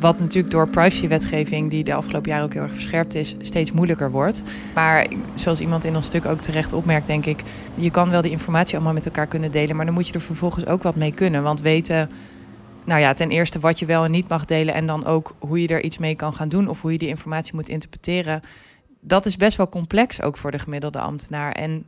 Wat 0.00 0.18
natuurlijk 0.18 0.52
door 0.52 0.68
privacywetgeving, 0.68 1.70
die 1.70 1.84
de 1.84 1.94
afgelopen 1.94 2.30
jaren 2.30 2.44
ook 2.44 2.52
heel 2.52 2.62
erg 2.62 2.74
verscherpt 2.74 3.14
is, 3.14 3.36
steeds 3.40 3.72
moeilijker 3.72 4.10
wordt. 4.10 4.42
Maar 4.74 5.06
zoals 5.34 5.60
iemand 5.60 5.84
in 5.84 5.96
ons 5.96 6.06
stuk 6.06 6.26
ook 6.26 6.40
terecht 6.40 6.72
opmerkt, 6.72 7.06
denk 7.06 7.26
ik, 7.26 7.40
je 7.74 7.90
kan 7.90 8.10
wel 8.10 8.22
die 8.22 8.30
informatie 8.30 8.74
allemaal 8.74 8.92
met 8.92 9.06
elkaar 9.06 9.26
kunnen 9.26 9.50
delen, 9.50 9.76
maar 9.76 9.84
dan 9.84 9.94
moet 9.94 10.06
je 10.06 10.12
er 10.12 10.20
vervolgens 10.20 10.66
ook 10.66 10.82
wat 10.82 10.96
mee 10.96 11.14
kunnen. 11.14 11.42
Want 11.42 11.60
weten, 11.60 12.10
nou 12.84 13.00
ja, 13.00 13.14
ten 13.14 13.30
eerste 13.30 13.60
wat 13.60 13.78
je 13.78 13.86
wel 13.86 14.04
en 14.04 14.10
niet 14.10 14.28
mag 14.28 14.44
delen 14.44 14.74
en 14.74 14.86
dan 14.86 15.06
ook 15.06 15.34
hoe 15.38 15.62
je 15.62 15.68
er 15.68 15.82
iets 15.82 15.98
mee 15.98 16.16
kan 16.16 16.34
gaan 16.34 16.48
doen 16.48 16.68
of 16.68 16.80
hoe 16.82 16.92
je 16.92 16.98
die 16.98 17.08
informatie 17.08 17.54
moet 17.54 17.68
interpreteren. 17.68 18.40
Dat 19.00 19.26
is 19.26 19.36
best 19.36 19.56
wel 19.56 19.68
complex 19.68 20.22
ook 20.22 20.36
voor 20.36 20.50
de 20.50 20.58
gemiddelde 20.58 21.00
ambtenaar. 21.00 21.52
En 21.52 21.84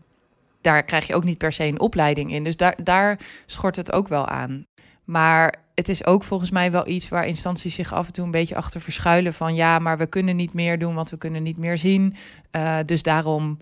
daar 0.61 0.83
krijg 0.83 1.07
je 1.07 1.15
ook 1.15 1.25
niet 1.25 1.39
per 1.39 1.53
se 1.53 1.65
een 1.65 1.81
opleiding 1.81 2.33
in. 2.33 2.45
Dus 2.45 2.57
daar, 2.57 2.75
daar 2.83 3.19
schort 3.47 3.77
het 3.77 3.93
ook 3.93 4.09
wel 4.09 4.27
aan. 4.27 4.67
Maar 5.05 5.55
het 5.83 5.91
is 5.91 6.07
ook 6.07 6.23
volgens 6.23 6.51
mij 6.51 6.73
wel 6.73 6.89
iets 6.89 7.09
waar 7.09 7.27
instanties 7.27 7.75
zich 7.75 7.93
af 7.93 8.07
en 8.07 8.13
toe 8.13 8.25
een 8.25 8.31
beetje 8.31 8.57
achter 8.57 8.81
verschuilen. 8.81 9.35
Van 9.35 9.55
ja, 9.55 9.79
maar 9.79 9.99
we 9.99 10.07
kunnen 10.07 10.37
niet 10.37 10.55
meer 10.55 10.79
doen, 10.79 10.95
want 10.95 11.11
we 11.11 11.17
kunnen 11.17 11.43
niet 11.43 11.57
meer 11.57 11.79
zien. 11.79 12.15
Uh, 12.57 12.77
dus 12.87 13.03
daarom 13.03 13.59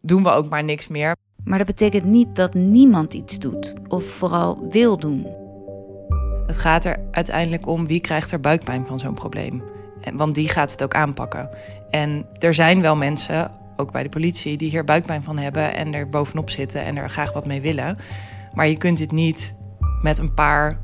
doen 0.00 0.22
we 0.22 0.30
ook 0.30 0.48
maar 0.48 0.64
niks 0.64 0.88
meer. 0.88 1.16
Maar 1.44 1.58
dat 1.58 1.66
betekent 1.66 2.04
niet 2.04 2.36
dat 2.36 2.54
niemand 2.54 3.14
iets 3.14 3.38
doet, 3.38 3.72
of 3.88 4.04
vooral 4.04 4.66
wil 4.70 4.96
doen. 4.96 5.26
Het 6.46 6.56
gaat 6.56 6.84
er 6.84 7.00
uiteindelijk 7.10 7.66
om 7.66 7.86
wie 7.86 8.00
krijgt 8.00 8.30
er 8.30 8.40
buikpijn 8.40 8.86
van 8.86 8.98
zo'n 8.98 9.14
probleem. 9.14 9.62
Want 10.14 10.34
die 10.34 10.48
gaat 10.48 10.70
het 10.70 10.82
ook 10.82 10.94
aanpakken. 10.94 11.48
En 11.90 12.26
er 12.38 12.54
zijn 12.54 12.80
wel 12.80 12.96
mensen, 12.96 13.50
ook 13.76 13.92
bij 13.92 14.02
de 14.02 14.08
politie, 14.08 14.56
die 14.56 14.70
hier 14.70 14.84
buikpijn 14.84 15.22
van 15.22 15.38
hebben 15.38 15.74
en 15.74 15.94
er 15.94 16.08
bovenop 16.08 16.50
zitten 16.50 16.82
en 16.84 16.96
er 16.96 17.10
graag 17.10 17.32
wat 17.32 17.46
mee 17.46 17.60
willen. 17.60 17.98
Maar 18.54 18.68
je 18.68 18.76
kunt 18.76 18.98
dit 18.98 19.12
niet 19.12 19.54
met 20.00 20.18
een 20.18 20.34
paar 20.34 20.78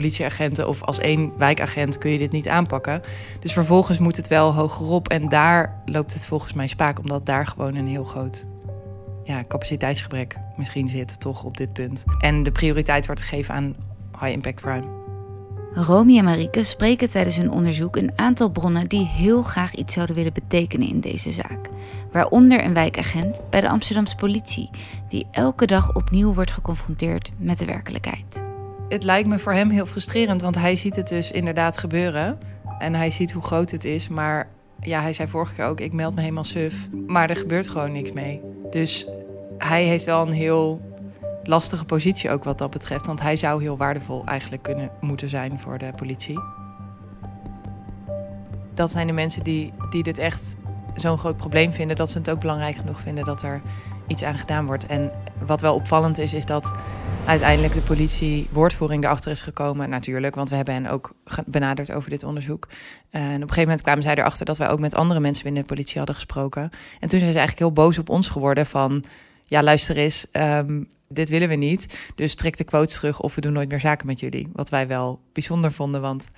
politieagenten 0.00 0.68
of 0.68 0.82
als 0.82 0.98
één 0.98 1.32
wijkagent 1.36 1.98
kun 1.98 2.10
je 2.10 2.18
dit 2.18 2.32
niet 2.32 2.48
aanpakken. 2.48 3.00
Dus 3.40 3.52
vervolgens 3.52 3.98
moet 3.98 4.16
het 4.16 4.28
wel 4.28 4.54
hogerop 4.54 5.08
en 5.08 5.28
daar 5.28 5.82
loopt 5.84 6.12
het 6.12 6.26
volgens 6.26 6.52
mij 6.52 6.66
spaak, 6.66 6.98
omdat 6.98 7.26
daar 7.26 7.46
gewoon 7.46 7.74
een 7.74 7.86
heel 7.86 8.04
groot 8.04 8.46
ja, 9.22 9.44
capaciteitsgebrek 9.48 10.36
misschien 10.56 10.88
zit, 10.88 11.20
toch 11.20 11.44
op 11.44 11.56
dit 11.56 11.72
punt. 11.72 12.04
En 12.18 12.42
de 12.42 12.52
prioriteit 12.52 13.06
wordt 13.06 13.20
gegeven 13.20 13.54
aan 13.54 13.76
high 14.20 14.32
impact 14.32 14.60
crime. 14.60 14.86
Romy 15.72 16.18
en 16.18 16.24
Marieke 16.24 16.62
spreken 16.62 17.10
tijdens 17.10 17.36
hun 17.36 17.50
onderzoek 17.50 17.96
een 17.96 18.12
aantal 18.16 18.48
bronnen 18.48 18.88
die 18.88 19.06
heel 19.06 19.42
graag 19.42 19.74
iets 19.74 19.94
zouden 19.94 20.16
willen 20.16 20.32
betekenen 20.32 20.88
in 20.88 21.00
deze 21.00 21.30
zaak. 21.30 21.68
Waaronder 22.12 22.64
een 22.64 22.74
wijkagent 22.74 23.40
bij 23.50 23.60
de 23.60 23.68
Amsterdamse 23.68 24.16
politie, 24.16 24.70
die 25.08 25.26
elke 25.30 25.66
dag 25.66 25.94
opnieuw 25.94 26.34
wordt 26.34 26.50
geconfronteerd 26.50 27.30
met 27.38 27.58
de 27.58 27.64
werkelijkheid. 27.64 28.42
Het 28.88 29.04
lijkt 29.04 29.28
me 29.28 29.38
voor 29.38 29.52
hem 29.52 29.70
heel 29.70 29.86
frustrerend, 29.86 30.42
want 30.42 30.54
hij 30.54 30.76
ziet 30.76 30.96
het 30.96 31.08
dus 31.08 31.30
inderdaad 31.30 31.78
gebeuren. 31.78 32.38
En 32.78 32.94
hij 32.94 33.10
ziet 33.10 33.32
hoe 33.32 33.42
groot 33.42 33.70
het 33.70 33.84
is, 33.84 34.08
maar 34.08 34.48
ja, 34.80 35.00
hij 35.00 35.12
zei 35.12 35.28
vorige 35.28 35.54
keer 35.54 35.64
ook: 35.64 35.80
ik 35.80 35.92
meld 35.92 36.14
me 36.14 36.20
helemaal 36.20 36.44
suf. 36.44 36.88
Maar 37.06 37.30
er 37.30 37.36
gebeurt 37.36 37.68
gewoon 37.68 37.92
niks 37.92 38.12
mee. 38.12 38.40
Dus 38.70 39.06
hij 39.58 39.84
heeft 39.84 40.04
wel 40.04 40.26
een 40.26 40.32
heel 40.32 40.80
lastige 41.42 41.84
positie 41.84 42.30
ook 42.30 42.44
wat 42.44 42.58
dat 42.58 42.70
betreft. 42.70 43.06
Want 43.06 43.20
hij 43.20 43.36
zou 43.36 43.62
heel 43.62 43.76
waardevol 43.76 44.24
eigenlijk 44.26 44.62
kunnen 44.62 44.90
moeten 45.00 45.28
zijn 45.28 45.58
voor 45.58 45.78
de 45.78 45.92
politie. 45.96 46.38
Dat 48.74 48.90
zijn 48.90 49.06
de 49.06 49.12
mensen 49.12 49.44
die, 49.44 49.72
die 49.90 50.02
dit 50.02 50.18
echt 50.18 50.56
zo'n 50.94 51.18
groot 51.18 51.36
probleem 51.36 51.72
vinden, 51.72 51.96
dat 51.96 52.10
ze 52.10 52.18
het 52.18 52.30
ook 52.30 52.40
belangrijk 52.40 52.76
genoeg 52.76 53.00
vinden 53.00 53.24
dat 53.24 53.42
er 53.42 53.62
iets 54.06 54.22
aan 54.22 54.38
gedaan 54.38 54.66
wordt. 54.66 54.86
En 54.86 55.10
wat 55.46 55.60
wel 55.60 55.74
opvallend 55.74 56.18
is, 56.18 56.34
is 56.34 56.44
dat 56.44 56.72
uiteindelijk 57.26 57.74
de 57.74 57.80
politie 57.80 58.48
woordvoering 58.52 59.04
erachter 59.04 59.30
is 59.30 59.40
gekomen. 59.40 59.88
Natuurlijk, 59.88 60.34
want 60.34 60.48
we 60.48 60.56
hebben 60.56 60.74
hen 60.74 60.86
ook 60.86 61.12
benaderd 61.46 61.92
over 61.92 62.10
dit 62.10 62.24
onderzoek. 62.24 62.68
En 63.10 63.20
op 63.20 63.32
een 63.32 63.40
gegeven 63.40 63.62
moment 63.62 63.82
kwamen 63.82 64.02
zij 64.02 64.14
erachter 64.14 64.46
dat 64.46 64.58
wij 64.58 64.68
ook 64.68 64.80
met 64.80 64.94
andere 64.94 65.20
mensen 65.20 65.44
binnen 65.44 65.62
de 65.62 65.68
politie 65.68 65.96
hadden 65.96 66.14
gesproken. 66.14 66.62
En 67.00 67.08
toen 67.08 67.18
zijn 67.18 67.32
ze 67.32 67.38
eigenlijk 67.38 67.58
heel 67.58 67.84
boos 67.84 67.98
op 67.98 68.08
ons 68.08 68.28
geworden 68.28 68.66
van... 68.66 69.04
Ja, 69.48 69.62
luister 69.62 69.96
eens, 69.96 70.30
ehm, 70.30 70.82
dit 71.08 71.28
willen 71.28 71.48
we 71.48 71.54
niet. 71.54 71.98
Dus 72.14 72.34
trek 72.34 72.56
de 72.56 72.64
quotes 72.64 72.94
terug 72.94 73.20
of 73.20 73.34
we 73.34 73.40
doen 73.40 73.52
nooit 73.52 73.68
meer 73.68 73.80
zaken 73.80 74.06
met 74.06 74.20
jullie. 74.20 74.48
Wat 74.52 74.68
wij 74.68 74.86
wel 74.86 75.20
bijzonder 75.32 75.72
vonden, 75.72 76.00
want 76.00 76.30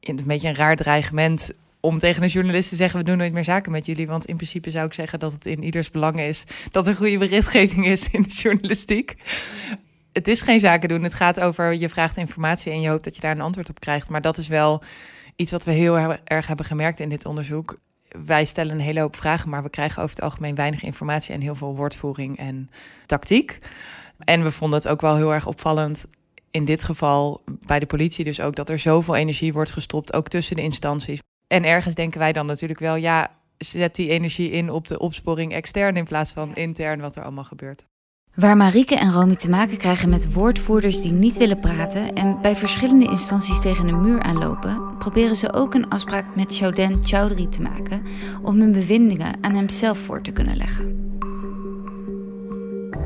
een 0.00 0.22
beetje 0.26 0.48
een 0.48 0.54
raar 0.54 0.76
dreigement 0.76 1.50
om 1.80 1.98
tegen 1.98 2.22
een 2.22 2.28
journalist 2.28 2.68
te 2.68 2.76
zeggen: 2.76 2.98
we 2.98 3.04
doen 3.04 3.16
nooit 3.16 3.32
meer 3.32 3.44
zaken 3.44 3.72
met 3.72 3.86
jullie. 3.86 4.06
Want 4.06 4.26
in 4.26 4.36
principe 4.36 4.70
zou 4.70 4.86
ik 4.86 4.94
zeggen 4.94 5.18
dat 5.18 5.32
het 5.32 5.46
in 5.46 5.64
ieders 5.64 5.90
belang 5.90 6.20
is 6.20 6.44
dat 6.70 6.86
er 6.86 6.94
goede 6.94 7.18
berichtgeving 7.18 7.86
is 7.86 8.10
in 8.10 8.22
de 8.22 8.28
journalistiek. 8.28 9.14
Het 10.12 10.28
is 10.28 10.42
geen 10.42 10.60
zaken 10.60 10.88
doen. 10.88 11.02
Het 11.02 11.14
gaat 11.14 11.40
over 11.40 11.74
je 11.74 11.88
vraagt 11.88 12.16
informatie 12.16 12.72
en 12.72 12.80
je 12.80 12.88
hoopt 12.88 13.04
dat 13.04 13.14
je 13.14 13.20
daar 13.20 13.34
een 13.34 13.40
antwoord 13.40 13.68
op 13.68 13.80
krijgt. 13.80 14.08
Maar 14.08 14.20
dat 14.20 14.38
is 14.38 14.48
wel 14.48 14.82
iets 15.36 15.50
wat 15.50 15.64
we 15.64 15.72
heel 15.72 16.16
erg 16.24 16.46
hebben 16.46 16.66
gemerkt 16.66 17.00
in 17.00 17.08
dit 17.08 17.24
onderzoek. 17.24 17.78
Wij 18.24 18.44
stellen 18.44 18.72
een 18.72 18.80
hele 18.80 19.00
hoop 19.00 19.16
vragen, 19.16 19.50
maar 19.50 19.62
we 19.62 19.70
krijgen 19.70 20.02
over 20.02 20.14
het 20.14 20.24
algemeen 20.24 20.54
weinig 20.54 20.82
informatie 20.82 21.34
en 21.34 21.40
heel 21.40 21.54
veel 21.54 21.76
woordvoering 21.76 22.38
en 22.38 22.68
tactiek. 23.06 23.58
En 24.18 24.42
we 24.42 24.50
vonden 24.50 24.78
het 24.78 24.88
ook 24.88 25.00
wel 25.00 25.16
heel 25.16 25.34
erg 25.34 25.46
opvallend 25.46 26.06
in 26.50 26.64
dit 26.64 26.84
geval 26.84 27.42
bij 27.66 27.78
de 27.78 27.86
politie 27.86 28.24
dus 28.24 28.40
ook 28.40 28.56
dat 28.56 28.70
er 28.70 28.78
zoveel 28.78 29.16
energie 29.16 29.52
wordt 29.52 29.72
gestopt, 29.72 30.12
ook 30.12 30.28
tussen 30.28 30.56
de 30.56 30.62
instanties. 30.62 31.20
En 31.52 31.64
ergens 31.64 31.94
denken 31.94 32.18
wij 32.18 32.32
dan 32.32 32.46
natuurlijk 32.46 32.80
wel, 32.80 32.94
ja, 32.94 33.30
zet 33.58 33.94
die 33.94 34.08
energie 34.08 34.50
in 34.50 34.70
op 34.70 34.86
de 34.86 34.98
opsporing 34.98 35.52
extern 35.52 35.96
in 35.96 36.04
plaats 36.04 36.32
van 36.32 36.54
intern 36.54 37.00
wat 37.00 37.16
er 37.16 37.22
allemaal 37.22 37.44
gebeurt. 37.44 37.86
Waar 38.34 38.56
Marieke 38.56 38.96
en 38.96 39.12
Romy 39.12 39.34
te 39.34 39.50
maken 39.50 39.76
krijgen 39.76 40.08
met 40.08 40.32
woordvoerders 40.32 41.00
die 41.00 41.12
niet 41.12 41.38
willen 41.38 41.60
praten 41.60 42.14
en 42.14 42.38
bij 42.40 42.56
verschillende 42.56 43.04
instanties 43.04 43.60
tegen 43.60 43.88
een 43.88 44.00
muur 44.00 44.22
aanlopen, 44.22 44.96
proberen 44.98 45.36
ze 45.36 45.52
ook 45.52 45.74
een 45.74 45.88
afspraak 45.88 46.36
met 46.36 46.56
Chauden 46.56 47.04
Chowdhury 47.04 47.46
te 47.46 47.62
maken 47.62 48.02
om 48.42 48.60
hun 48.60 48.72
bevindingen 48.72 49.34
aan 49.40 49.54
hemzelf 49.54 49.98
voor 49.98 50.22
te 50.22 50.32
kunnen 50.32 50.56
leggen. 50.56 51.18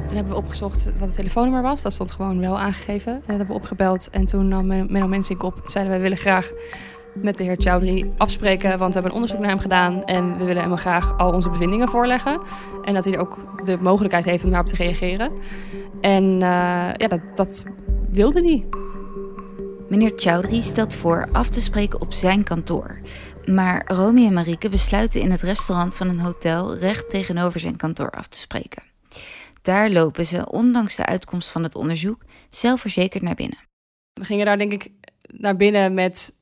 Toen 0.06 0.16
hebben 0.16 0.32
we 0.32 0.42
opgezocht 0.42 0.84
wat 0.84 1.06
het 1.06 1.14
telefoonnummer 1.14 1.62
was. 1.62 1.82
Dat 1.82 1.92
stond 1.92 2.12
gewoon 2.12 2.40
wel 2.40 2.58
aangegeven. 2.58 3.12
En 3.12 3.20
dat 3.20 3.36
hebben 3.36 3.46
we 3.46 3.52
opgebeld. 3.52 4.08
En 4.10 4.26
toen 4.26 4.48
nam 4.48 4.66
Menno 4.66 5.08
Mensink 5.08 5.42
op. 5.42 5.60
Zeiden 5.64 5.92
wij 5.92 6.02
willen 6.02 6.18
graag 6.18 6.52
met 7.14 7.36
de 7.36 7.44
heer 7.44 7.56
Chowdhury 7.58 8.10
afspreken, 8.16 8.78
want 8.78 8.94
we 8.94 9.00
hebben 9.00 9.10
een 9.10 9.16
onderzoek 9.16 9.38
naar 9.38 9.48
hem 9.48 9.58
gedaan 9.58 10.04
en 10.04 10.38
we 10.38 10.44
willen 10.44 10.62
hem 10.62 10.76
graag 10.76 11.18
al 11.18 11.32
onze 11.32 11.48
bevindingen 11.48 11.88
voorleggen. 11.88 12.40
En 12.82 12.94
dat 12.94 13.04
hij 13.04 13.12
er 13.12 13.20
ook 13.20 13.64
de 13.64 13.78
mogelijkheid 13.80 14.24
heeft 14.24 14.44
om 14.44 14.50
daarop 14.50 14.68
te 14.68 14.76
reageren. 14.76 15.32
En 16.00 16.24
uh, 16.24 16.40
ja, 16.96 17.08
dat, 17.08 17.20
dat 17.34 17.64
wilde 18.10 18.42
hij. 18.42 18.64
Meneer 19.88 20.12
Chowdhury 20.16 20.60
stelt 20.60 20.94
voor 20.94 21.28
af 21.32 21.48
te 21.48 21.60
spreken 21.60 22.00
op 22.00 22.12
zijn 22.12 22.44
kantoor. 22.44 23.00
Maar 23.44 23.84
Romy 23.86 24.26
en 24.26 24.32
Marieke 24.32 24.68
besluiten 24.68 25.20
in 25.20 25.30
het 25.30 25.42
restaurant 25.42 25.96
van 25.96 26.08
een 26.08 26.20
hotel 26.20 26.76
recht 26.76 27.10
tegenover 27.10 27.60
zijn 27.60 27.76
kantoor 27.76 28.10
af 28.10 28.26
te 28.26 28.38
spreken. 28.38 28.82
Daar 29.62 29.90
lopen 29.90 30.26
ze, 30.26 30.50
ondanks 30.50 30.96
de 30.96 31.06
uitkomst 31.06 31.48
van 31.48 31.62
het 31.62 31.74
onderzoek, 31.74 32.22
zelfverzekerd 32.50 33.22
naar 33.22 33.34
binnen. 33.34 33.58
We 34.12 34.24
gingen 34.24 34.46
daar 34.46 34.58
denk 34.58 34.72
ik 34.72 34.90
naar 35.26 35.56
binnen 35.56 35.94
met 35.94 36.33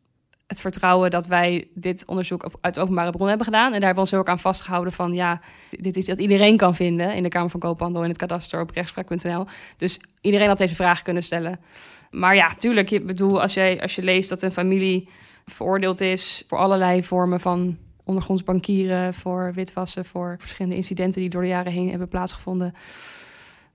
het 0.52 0.60
vertrouwen 0.60 1.10
dat 1.10 1.26
wij 1.26 1.68
dit 1.74 2.04
onderzoek 2.06 2.50
uit 2.60 2.78
openbare 2.78 3.10
bron 3.10 3.28
hebben 3.28 3.46
gedaan. 3.46 3.72
En 3.72 3.80
daar 3.80 3.94
hebben 3.94 4.04
we 4.04 4.10
ons 4.10 4.12
erg 4.12 4.26
aan 4.26 4.38
vastgehouden 4.38 4.92
van 4.92 5.12
ja, 5.12 5.40
dit 5.70 5.96
is 5.96 6.04
dat 6.04 6.18
iedereen 6.18 6.56
kan 6.56 6.74
vinden 6.74 7.14
in 7.14 7.22
de 7.22 7.28
Kamer 7.28 7.50
van 7.50 7.60
Koophandel, 7.60 8.02
in 8.02 8.08
het 8.08 8.18
kadaster 8.18 8.60
op 8.60 8.70
rechtspraak.nl. 8.70 9.46
Dus 9.76 10.00
iedereen 10.20 10.48
had 10.48 10.58
deze 10.58 10.74
vraag 10.74 11.02
kunnen 11.02 11.22
stellen. 11.22 11.60
Maar 12.10 12.34
ja, 12.34 12.54
tuurlijk, 12.54 12.90
ik 12.90 13.06
bedoel, 13.06 13.40
als, 13.40 13.54
jij, 13.54 13.80
als 13.80 13.94
je 13.94 14.02
leest 14.02 14.28
dat 14.28 14.42
een 14.42 14.52
familie 14.52 15.08
veroordeeld 15.44 16.00
is 16.00 16.44
voor 16.46 16.58
allerlei 16.58 17.02
vormen 17.02 17.40
van 17.40 17.78
ondergronds 18.04 18.42
bankieren, 18.44 19.14
voor 19.14 19.52
witwassen, 19.54 20.04
voor 20.04 20.36
verschillende 20.38 20.76
incidenten 20.76 21.20
die 21.20 21.30
door 21.30 21.42
de 21.42 21.48
jaren 21.48 21.72
heen 21.72 21.90
hebben 21.90 22.08
plaatsgevonden, 22.08 22.74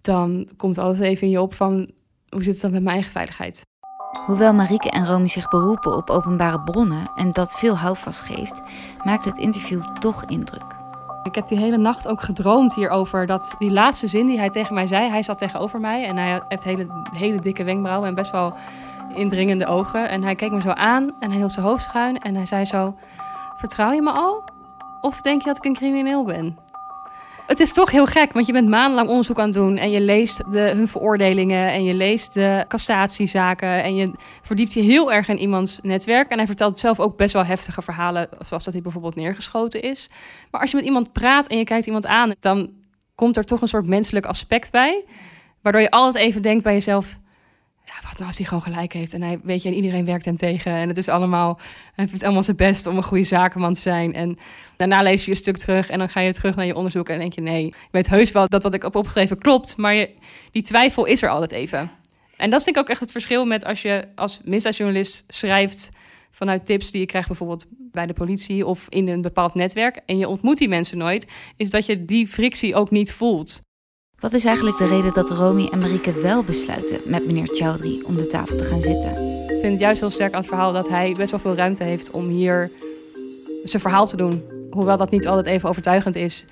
dan 0.01 0.50
komt 0.57 0.77
altijd 0.77 1.03
even 1.03 1.24
in 1.24 1.29
je 1.29 1.41
op 1.41 1.53
van 1.53 1.91
hoe 2.29 2.43
zit 2.43 2.53
het 2.53 2.62
dan 2.62 2.72
met 2.72 2.81
mijn 2.81 2.96
eigen 2.96 3.12
veiligheid? 3.12 3.65
Hoewel 4.25 4.53
Marieke 4.53 4.89
en 4.89 5.05
Romy 5.05 5.27
zich 5.27 5.50
beroepen 5.50 5.95
op 5.95 6.09
openbare 6.09 6.59
bronnen 6.59 7.12
en 7.15 7.31
dat 7.31 7.53
veel 7.59 7.77
houvast 7.77 8.21
geeft, 8.21 8.62
maakt 9.03 9.25
het 9.25 9.38
interview 9.38 9.83
toch 10.00 10.25
indruk. 10.25 10.75
Ik 11.24 11.36
heb 11.36 11.47
die 11.47 11.57
hele 11.57 11.77
nacht 11.77 12.07
ook 12.07 12.21
gedroomd 12.21 12.74
hierover. 12.74 13.25
Dat 13.25 13.55
die 13.57 13.71
laatste 13.71 14.07
zin 14.07 14.25
die 14.25 14.38
hij 14.38 14.50
tegen 14.50 14.74
mij 14.74 14.88
zei, 14.88 15.09
hij 15.09 15.24
zat 15.24 15.38
tegenover 15.38 15.79
mij 15.79 16.05
en 16.05 16.17
hij 16.17 16.41
heeft 16.47 16.63
hele, 16.63 16.88
hele 17.17 17.39
dikke 17.39 17.63
wenkbrauwen 17.63 18.07
en 18.07 18.15
best 18.15 18.31
wel 18.31 18.53
indringende 19.13 19.65
ogen. 19.65 20.09
En 20.09 20.24
hij 20.24 20.36
keek 20.36 20.51
me 20.51 20.62
zo 20.62 20.69
aan 20.69 21.03
en 21.19 21.29
hij 21.29 21.38
hield 21.38 21.51
zijn 21.51 21.65
hoofd 21.65 21.83
schuin 21.83 22.17
en 22.17 22.36
hij 22.36 22.45
zei 22.45 22.65
zo: 22.65 22.95
Vertrouw 23.55 23.91
je 23.91 24.01
me 24.01 24.12
al? 24.12 24.50
Of 25.01 25.21
denk 25.21 25.41
je 25.41 25.47
dat 25.47 25.57
ik 25.57 25.65
een 25.65 25.74
crimineel 25.74 26.25
ben? 26.25 26.57
Het 27.48 27.60
is 27.60 27.74
toch 27.74 27.92
heel 27.92 28.06
gek, 28.06 28.34
want 28.34 28.46
je 28.46 28.51
bent 28.51 28.68
maandenlang 28.68 29.10
onderzoek 29.10 29.39
aan 29.39 29.46
het 29.46 29.54
doen 29.54 29.77
en 29.77 29.92
je 29.92 30.01
leest 30.01 30.51
de, 30.51 30.60
hun 30.60 30.88
veroordelingen 30.88 31.72
en 31.72 31.84
je 31.84 31.94
leest 31.94 32.34
de 32.34 32.66
cassatiezaken 32.68 33.84
en 33.84 33.96
je 33.96 34.12
verdiept 34.42 34.74
je 34.74 34.82
heel 34.82 35.13
erg 35.13 35.27
in 35.27 35.38
iemands 35.38 35.80
netwerk. 35.82 36.30
En 36.30 36.38
hij 36.38 36.48
vertelt 36.48 36.80
zelf 36.80 37.00
ook 37.00 37.18
best 37.18 37.34
wel 37.34 37.46
heftige 37.46 37.82
verhalen, 37.82 38.30
zoals 38.46 38.63
dat 38.63 38.74
hij 38.74 38.82
bijvoorbeeld 38.82 39.16
neergeschoten 39.16 39.82
is. 39.82 40.10
Maar 40.51 40.62
als 40.62 40.72
je 40.72 40.77
met 40.77 40.86
iemand 40.86 41.12
praat 41.12 41.48
en 41.48 41.58
je 41.58 41.63
kijkt 41.63 41.86
iemand 41.86 42.06
aan, 42.06 42.34
dan 42.39 42.72
komt 43.16 43.38
er 43.38 43.46
toch 43.46 43.62
een 43.62 43.68
soort 43.68 43.88
menselijk 43.88 44.25
aspect 44.25 44.72
bij, 44.72 45.06
waardoor 45.62 45.82
je 45.82 45.92
altijd 45.92 46.25
even 46.25 46.42
denkt 46.42 46.63
bij 46.63 46.74
jezelf: 46.74 47.18
ja, 47.88 47.94
wat 48.03 48.13
nou 48.13 48.27
als 48.27 48.38
hij 48.38 48.48
gewoon 48.48 48.63
gelijk 48.63 48.94
heeft. 48.94 49.13
En 49.13 49.22
hij, 49.22 49.39
weet 49.44 49.62
je, 49.63 49.70
en 49.70 49.75
iedereen 49.75 50.06
werkt 50.06 50.25
hem 50.25 50.38
tegen. 50.38 50.72
En 50.72 50.88
het 50.88 50.98
is 50.98 51.08
allemaal, 51.08 51.60
hij 51.96 52.08
vindt 52.08 52.24
allemaal 52.24 52.44
zijn 52.44 52.56
best 52.56 52.86
om 52.86 52.98
een 52.98 53.03
goede 53.03 53.24
zakenman 53.24 53.74
te 53.74 53.82
zijn. 53.82 54.13
En 54.13 54.38
daarna 54.77 55.01
lees 55.01 55.25
je 55.25 55.32
je 55.32 55.38
stuk 55.38 55.58
terug 55.58 55.89
en 55.89 56.00
dan 56.00 56.10
ga 56.10 56.20
je 56.20 56.34
terug 56.34 56.56
naar 56.56 56.65
je 56.65 56.75
onderzoek. 56.75 57.10
En 57.10 57.20
denk 57.20 57.34
je, 57.34 57.41
nee, 57.41 57.65
ik 57.65 57.88
weet 57.91 58.10
heus 58.10 58.32
wel 58.32 58.48
dat 58.48 58.63
wat 58.63 58.74
ik 58.74 58.82
heb 58.82 58.96
opgeschreven 58.96 59.38
klopt. 59.38 59.77
Maar 59.77 60.06
die 60.51 60.62
twijfel 60.62 61.06
is 61.06 61.22
er 61.22 61.29
altijd 61.29 61.51
even. 61.51 61.91
En 62.38 62.50
dat 62.50 62.60
is 62.60 62.65
denk 62.65 62.77
ik 62.77 62.84
ook 62.84 62.89
echt 62.89 63.00
het 63.00 63.12
verschil 63.12 63.46
met 63.46 63.65
als 63.65 63.82
je 63.82 64.08
als 64.15 64.39
misdaadjournalist 64.44 65.24
schrijft 65.27 65.91
vanuit 66.32 66.65
tips 66.65 66.91
die 66.91 67.01
je 67.01 67.08
krijgt 67.08 67.27
bijvoorbeeld 67.27 67.65
bij 67.70 68.06
de 68.06 68.13
politie 68.13 68.65
of 68.65 68.86
in 68.89 69.08
een 69.08 69.22
bepaald 69.22 69.53
netwerk 69.53 70.01
en 70.06 70.17
je 70.17 70.27
ontmoet 70.27 70.58
die 70.58 70.67
mensen 70.67 70.98
nooit, 70.98 71.32
is 71.56 71.70
dat 71.70 71.86
je 71.86 72.06
die 72.06 72.27
frictie 72.27 72.75
ook 72.75 72.91
niet 72.91 73.12
voelt. 73.12 73.62
Wat 74.19 74.33
is 74.33 74.45
eigenlijk 74.45 74.77
de 74.77 74.88
reden 74.88 75.13
dat 75.13 75.29
Romy 75.29 75.65
en 75.71 75.79
Marieke 75.79 76.21
wel 76.21 76.43
besluiten 76.43 77.00
met 77.05 77.25
meneer 77.25 77.47
Chowdhury 77.47 78.01
om 78.05 78.15
de 78.15 78.27
tafel 78.27 78.57
te 78.57 78.63
gaan 78.63 78.81
zitten? 78.81 79.12
Ik 79.43 79.59
vind 79.59 79.71
het 79.71 79.79
juist 79.79 80.00
heel 80.00 80.09
sterk 80.09 80.33
aan 80.33 80.39
het 80.39 80.50
verhaal 80.50 80.74
dat 80.74 80.89
hij 80.89 81.13
best 81.17 81.31
wel 81.31 81.39
veel 81.39 81.55
ruimte 81.55 81.83
heeft 81.83 82.12
om 82.12 82.25
hier 82.25 82.71
zijn 83.63 83.81
verhaal 83.81 84.07
te 84.07 84.17
doen. 84.17 84.43
Hoewel 84.69 84.97
dat 84.97 85.12
niet 85.12 85.27
altijd 85.27 85.45
even 85.45 85.69
overtuigend 85.69 86.15
is, 86.15 86.45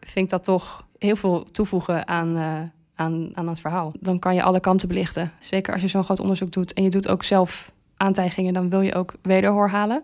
vind 0.00 0.24
ik 0.24 0.30
dat 0.30 0.44
toch 0.44 0.86
heel 0.98 1.16
veel 1.16 1.46
toevoegen 1.52 2.08
aan, 2.08 2.36
uh, 2.36 2.60
aan, 2.94 3.30
aan 3.34 3.48
het 3.48 3.60
verhaal. 3.60 3.92
Dan 4.00 4.18
kan 4.18 4.34
je 4.34 4.42
alle 4.42 4.60
kanten 4.60 4.88
belichten. 4.88 5.32
Zeker 5.38 5.72
als 5.72 5.82
je 5.82 5.88
zo'n 5.88 6.04
groot 6.04 6.20
onderzoek 6.20 6.52
doet 6.52 6.72
en 6.72 6.82
je 6.82 6.90
doet 6.90 7.08
ook 7.08 7.22
zelf 7.24 7.72
aantijgingen, 7.98 8.52
dan 8.52 8.70
wil 8.70 8.80
je 8.80 8.94
ook 8.94 9.12
wederhoor 9.22 9.68
halen. 9.68 10.02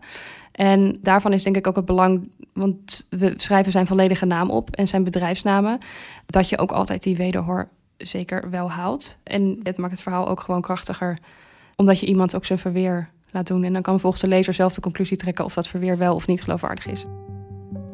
En 0.53 0.99
daarvan 1.01 1.33
is 1.33 1.43
denk 1.43 1.57
ik 1.57 1.67
ook 1.67 1.77
het 1.77 1.85
belang, 1.85 2.31
want 2.53 3.07
we 3.11 3.33
schrijven 3.37 3.73
zijn 3.73 3.87
volledige 3.87 4.27
naam 4.27 4.51
op 4.51 4.71
en 4.71 4.89
zijn 4.89 5.05
bedrijfsnamen, 5.05 5.79
dat 6.27 6.49
je 6.49 6.59
ook 6.59 6.73
altijd 6.73 7.03
die 7.03 7.17
wederhoor 7.17 7.69
zeker 7.97 8.51
wel 8.51 8.71
houdt. 8.71 9.19
En 9.23 9.63
dit 9.63 9.77
maakt 9.77 9.93
het 9.93 10.03
verhaal 10.03 10.29
ook 10.29 10.41
gewoon 10.41 10.61
krachtiger, 10.61 11.19
omdat 11.77 12.01
je 12.01 12.07
iemand 12.07 12.37
ook 12.37 12.45
zijn 12.45 12.59
verweer 12.59 13.11
laat 13.31 13.47
doen. 13.47 13.65
En 13.65 13.73
dan 13.73 13.83
kan 13.83 14.01
volgens 14.01 14.23
de 14.23 14.29
lezer 14.29 14.55
zelf 14.55 14.75
de 14.75 14.81
conclusie 14.81 15.17
trekken 15.17 15.45
of 15.45 15.55
dat 15.55 15.69
verweer 15.69 15.99
wel 15.99 16.15
of 16.15 16.27
niet 16.27 16.43
geloofwaardig 16.43 16.87
is. 16.87 17.05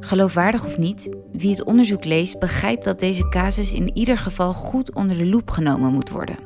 Geloofwaardig 0.01 0.65
of 0.65 0.79
niet, 0.79 1.17
wie 1.33 1.51
het 1.51 1.65
onderzoek 1.65 2.05
leest 2.05 2.39
begrijpt 2.39 2.85
dat 2.85 3.01
deze 3.01 3.29
casus 3.29 3.73
in 3.73 3.97
ieder 3.97 4.19
geval 4.19 4.53
goed 4.53 4.95
onder 4.95 5.17
de 5.17 5.27
loep 5.27 5.51
genomen 5.51 5.93
moet 5.93 6.11
worden. 6.11 6.37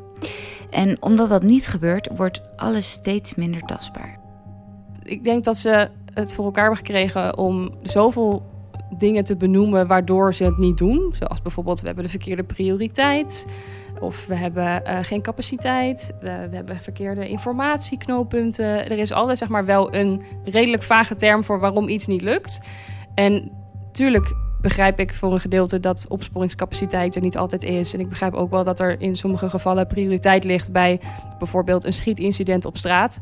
En 0.75 1.03
omdat 1.03 1.29
dat 1.29 1.43
niet 1.43 1.67
gebeurt, 1.67 2.09
wordt 2.17 2.57
alles 2.57 2.91
steeds 2.91 3.35
minder 3.35 3.61
tastbaar. 3.61 4.19
Ik 5.03 5.25
denk 5.25 5.45
dat 5.45 5.57
ze 5.57 5.89
het 6.15 6.33
voor 6.35 6.45
elkaar 6.45 6.65
hebben 6.65 6.85
gekregen 6.85 7.39
om 7.39 7.75
zoveel 7.83 8.43
dingen 8.99 9.25
te 9.25 9.37
benoemen 9.37 9.87
waardoor 9.87 10.35
ze 10.35 10.45
het 10.45 10.59
niet 10.59 10.79
doen. 10.79 11.15
Zoals 11.19 11.43
bijvoorbeeld 11.43 11.81
we 11.81 11.87
hebben 11.87 12.05
de 12.05 12.11
verkeerde 12.11 12.45
prioriteit. 12.45 13.47
Of 14.01 14.27
we 14.27 14.35
hebben 14.35 14.83
uh, 14.87 14.99
geen 15.03 15.23
capaciteit. 15.23 16.13
We, 16.21 16.47
we, 16.51 16.57
hebben 16.57 16.81
verkeerde 16.81 17.29
informatieknooppunten. 17.29 18.91
Er 18.91 18.99
is 18.99 19.13
altijd 19.13 19.39
zeg 19.39 19.49
maar 19.49 19.65
wel 19.65 19.95
een 19.95 20.23
redelijk 20.45 20.83
vage 20.83 21.15
term 21.15 21.45
voor 21.45 21.61
waarom 21.61 21.89
iets 21.89 22.07
niet 22.07 22.23
lukt. 22.23 22.61
En 23.15 23.51
tuurlijk 23.93 24.35
begrijp 24.65 25.01
ik 25.01 25.15
voor 25.15 25.33
een 25.33 25.41
gedeelte 25.41 25.81
dat 25.81 26.07
opsporingscapaciteit 26.09 27.17
er 27.17 27.23
niet 27.23 27.37
altijd 27.37 27.63
is. 27.63 27.95
En 27.95 28.01
ik 28.01 28.09
begrijp 28.09 28.35
ook 28.35 28.51
wel 28.51 28.65
dat 28.65 28.81
er 28.81 29.01
in 29.01 29.17
sommige 29.17 29.51
gevallen 29.51 29.87
prioriteit 29.87 30.45
ligt 30.45 30.73
bij 30.73 31.01
bijvoorbeeld 31.39 31.85
een 31.85 31.93
schietincident 31.93 32.65
op 32.65 32.77
straat. 32.77 33.19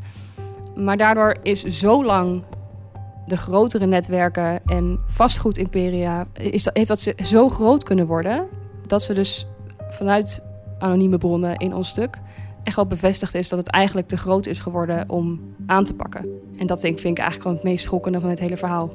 Maar 0.76 0.96
daardoor 0.96 1.37
is 1.42 1.62
zo 1.62 2.04
lang 2.04 2.42
de 3.26 3.37
grotere 3.37 3.87
netwerken 3.87 4.61
en 4.66 5.00
vastgoedimperia, 5.06 6.26
is 6.32 6.62
dat, 6.62 6.76
heeft 6.76 6.88
dat 6.88 7.14
zo 7.16 7.49
groot 7.49 7.82
kunnen 7.82 8.06
worden 8.06 8.46
dat 8.87 9.02
ze 9.02 9.14
dus 9.14 9.46
vanuit 9.88 10.42
anonieme 10.78 11.18
bronnen 11.18 11.56
in 11.56 11.75
ons 11.75 11.88
stuk 11.88 12.20
echt 12.62 12.76
wel 12.76 12.87
bevestigd 12.87 13.34
is 13.34 13.49
dat 13.49 13.58
het 13.58 13.68
eigenlijk 13.68 14.08
te 14.08 14.16
groot 14.16 14.46
is 14.46 14.61
geworden 14.61 15.11
om 15.11 15.54
aan 15.66 15.84
te 15.84 15.94
pakken. 15.94 16.28
En 16.58 16.66
dat 16.66 16.80
denk, 16.80 16.99
vind 16.99 17.18
ik 17.18 17.25
eigenlijk 17.25 17.42
gewoon 17.42 17.56
het 17.56 17.64
meest 17.64 17.84
schokkende 17.84 18.20
van 18.20 18.28
het 18.28 18.38
hele 18.38 18.56
verhaal. 18.56 18.90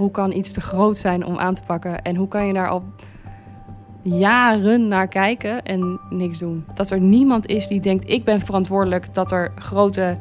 Hoe 0.00 0.10
kan 0.10 0.32
iets 0.32 0.52
te 0.52 0.60
groot 0.60 0.96
zijn 0.96 1.24
om 1.24 1.38
aan 1.38 1.54
te 1.54 1.62
pakken 1.66 2.02
en 2.02 2.16
hoe 2.16 2.28
kan 2.28 2.46
je 2.46 2.52
daar 2.52 2.68
al 2.68 2.82
jaren 4.02 4.88
naar 4.88 5.08
kijken 5.08 5.62
en 5.62 6.00
niks 6.10 6.38
doen? 6.38 6.64
Dat 6.74 6.90
er 6.90 7.00
niemand 7.00 7.46
is 7.46 7.66
die 7.66 7.80
denkt: 7.80 8.10
ik 8.10 8.24
ben 8.24 8.40
verantwoordelijk 8.40 9.14
dat 9.14 9.30
er 9.30 9.52
grote 9.56 10.18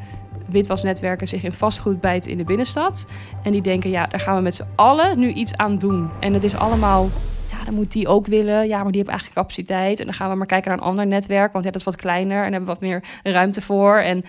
witwasnetwerken 0.47 1.27
zich 1.27 1.43
in 1.43 1.51
vastgoed 1.51 2.01
bijten 2.01 2.31
in 2.31 2.37
de 2.37 2.43
binnenstad. 2.43 3.09
En 3.43 3.51
die 3.51 3.61
denken, 3.61 3.89
ja, 3.89 4.05
daar 4.05 4.19
gaan 4.19 4.35
we 4.35 4.41
met 4.41 4.55
z'n 4.55 4.67
allen 4.75 5.19
nu 5.19 5.31
iets 5.31 5.55
aan 5.57 5.77
doen. 5.77 6.09
En 6.19 6.33
het 6.33 6.43
is 6.43 6.55
allemaal, 6.55 7.09
ja, 7.51 7.65
dan 7.65 7.73
moet 7.73 7.91
die 7.91 8.07
ook 8.07 8.25
willen. 8.25 8.67
Ja, 8.67 8.77
maar 8.83 8.91
die 8.91 9.01
heeft 9.01 9.09
eigenlijk 9.09 9.39
capaciteit. 9.39 9.99
En 9.99 10.05
dan 10.05 10.13
gaan 10.13 10.29
we 10.29 10.35
maar 10.35 10.47
kijken 10.47 10.69
naar 10.69 10.79
een 10.79 10.85
ander 10.85 11.07
netwerk, 11.07 11.51
want 11.51 11.65
ja, 11.65 11.71
dat 11.71 11.79
is 11.79 11.85
wat 11.85 11.95
kleiner 11.95 12.37
en 12.37 12.51
hebben 12.51 12.69
we 12.69 12.79
wat 12.79 12.81
meer 12.81 13.03
ruimte 13.23 13.61
voor. 13.61 13.97
En 13.97 14.23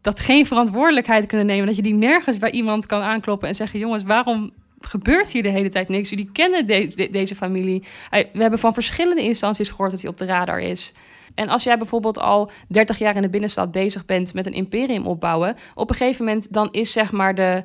dat 0.00 0.20
geen 0.20 0.46
verantwoordelijkheid 0.46 1.26
kunnen 1.26 1.46
nemen, 1.46 1.66
dat 1.66 1.76
je 1.76 1.82
die 1.82 1.94
nergens 1.94 2.38
bij 2.38 2.50
iemand 2.50 2.86
kan 2.86 3.02
aankloppen 3.02 3.48
en 3.48 3.54
zeggen, 3.54 3.78
jongens, 3.78 4.04
waarom 4.04 4.50
gebeurt 4.80 5.32
hier 5.32 5.42
de 5.42 5.48
hele 5.48 5.68
tijd 5.68 5.88
niks. 5.88 6.10
Jullie 6.10 6.30
kennen 6.32 6.66
deze 7.10 7.34
familie. 7.34 7.84
We 8.10 8.28
hebben 8.32 8.58
van 8.58 8.74
verschillende 8.74 9.22
instanties 9.22 9.70
gehoord 9.70 9.90
dat 9.90 10.00
hij 10.00 10.10
op 10.10 10.18
de 10.18 10.24
radar 10.24 10.60
is. 10.60 10.92
En 11.34 11.48
als 11.48 11.64
jij 11.64 11.78
bijvoorbeeld 11.78 12.18
al 12.18 12.50
30 12.68 12.98
jaar 12.98 13.16
in 13.16 13.22
de 13.22 13.28
binnenstad 13.28 13.70
bezig 13.70 14.04
bent 14.04 14.34
met 14.34 14.46
een 14.46 14.52
imperium 14.52 15.06
opbouwen, 15.06 15.56
op 15.74 15.90
een 15.90 15.96
gegeven 15.96 16.24
moment 16.24 16.52
dan 16.52 16.68
is 16.72 16.92
zeg 16.92 17.12
maar 17.12 17.34
de, 17.34 17.64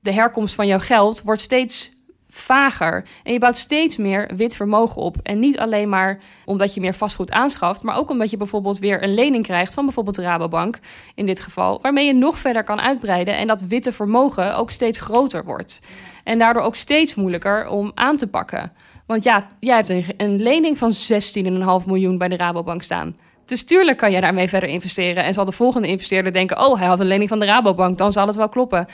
de 0.00 0.12
herkomst 0.12 0.54
van 0.54 0.66
jouw 0.66 0.78
geld 0.78 1.22
wordt 1.22 1.40
steeds 1.40 1.94
vager. 2.28 3.04
En 3.22 3.32
je 3.32 3.38
bouwt 3.38 3.56
steeds 3.56 3.96
meer 3.96 4.30
wit 4.36 4.56
vermogen 4.56 5.02
op. 5.02 5.16
En 5.22 5.38
niet 5.38 5.58
alleen 5.58 5.88
maar 5.88 6.18
omdat 6.44 6.74
je 6.74 6.80
meer 6.80 6.94
vastgoed 6.94 7.30
aanschaft, 7.30 7.82
maar 7.82 7.96
ook 7.96 8.10
omdat 8.10 8.30
je 8.30 8.36
bijvoorbeeld 8.36 8.78
weer 8.78 9.02
een 9.02 9.14
lening 9.14 9.44
krijgt 9.44 9.74
van 9.74 9.84
bijvoorbeeld 9.84 10.16
Rabobank 10.16 10.78
in 11.14 11.26
dit 11.26 11.40
geval, 11.40 11.78
waarmee 11.80 12.06
je 12.06 12.14
nog 12.14 12.38
verder 12.38 12.64
kan 12.64 12.80
uitbreiden 12.80 13.36
en 13.36 13.46
dat 13.46 13.60
witte 13.60 13.92
vermogen 13.92 14.56
ook 14.56 14.70
steeds 14.70 14.98
groter 14.98 15.44
wordt. 15.44 15.80
En 16.26 16.38
daardoor 16.38 16.62
ook 16.62 16.76
steeds 16.76 17.14
moeilijker 17.14 17.68
om 17.68 17.92
aan 17.94 18.16
te 18.16 18.26
pakken. 18.26 18.72
Want 19.06 19.24
ja, 19.24 19.48
jij 19.58 19.76
hebt 19.76 19.88
een, 20.16 20.42
lening 20.42 20.78
van 20.78 20.92
16,5 21.82 21.86
miljoen 21.86 22.18
bij 22.18 22.28
de 22.28 22.36
Rabobank 22.36 22.82
staan. 22.82 23.14
Dus 23.44 23.64
tuurlijk 23.64 23.98
kan 23.98 24.12
je 24.12 24.20
daarmee 24.20 24.48
verder 24.48 24.68
investeren. 24.68 25.24
En 25.24 25.34
zal 25.34 25.44
de 25.44 25.52
volgende 25.52 25.88
investeerder 25.88 26.32
denken: 26.32 26.66
oh, 26.66 26.78
hij 26.78 26.86
had 26.86 27.00
een 27.00 27.06
lening 27.06 27.28
van 27.28 27.38
de 27.38 27.44
Rabobank, 27.44 27.98
dan 27.98 28.12
zal 28.12 28.26
het 28.26 28.36
wel 28.36 28.48
kloppen. 28.48 28.86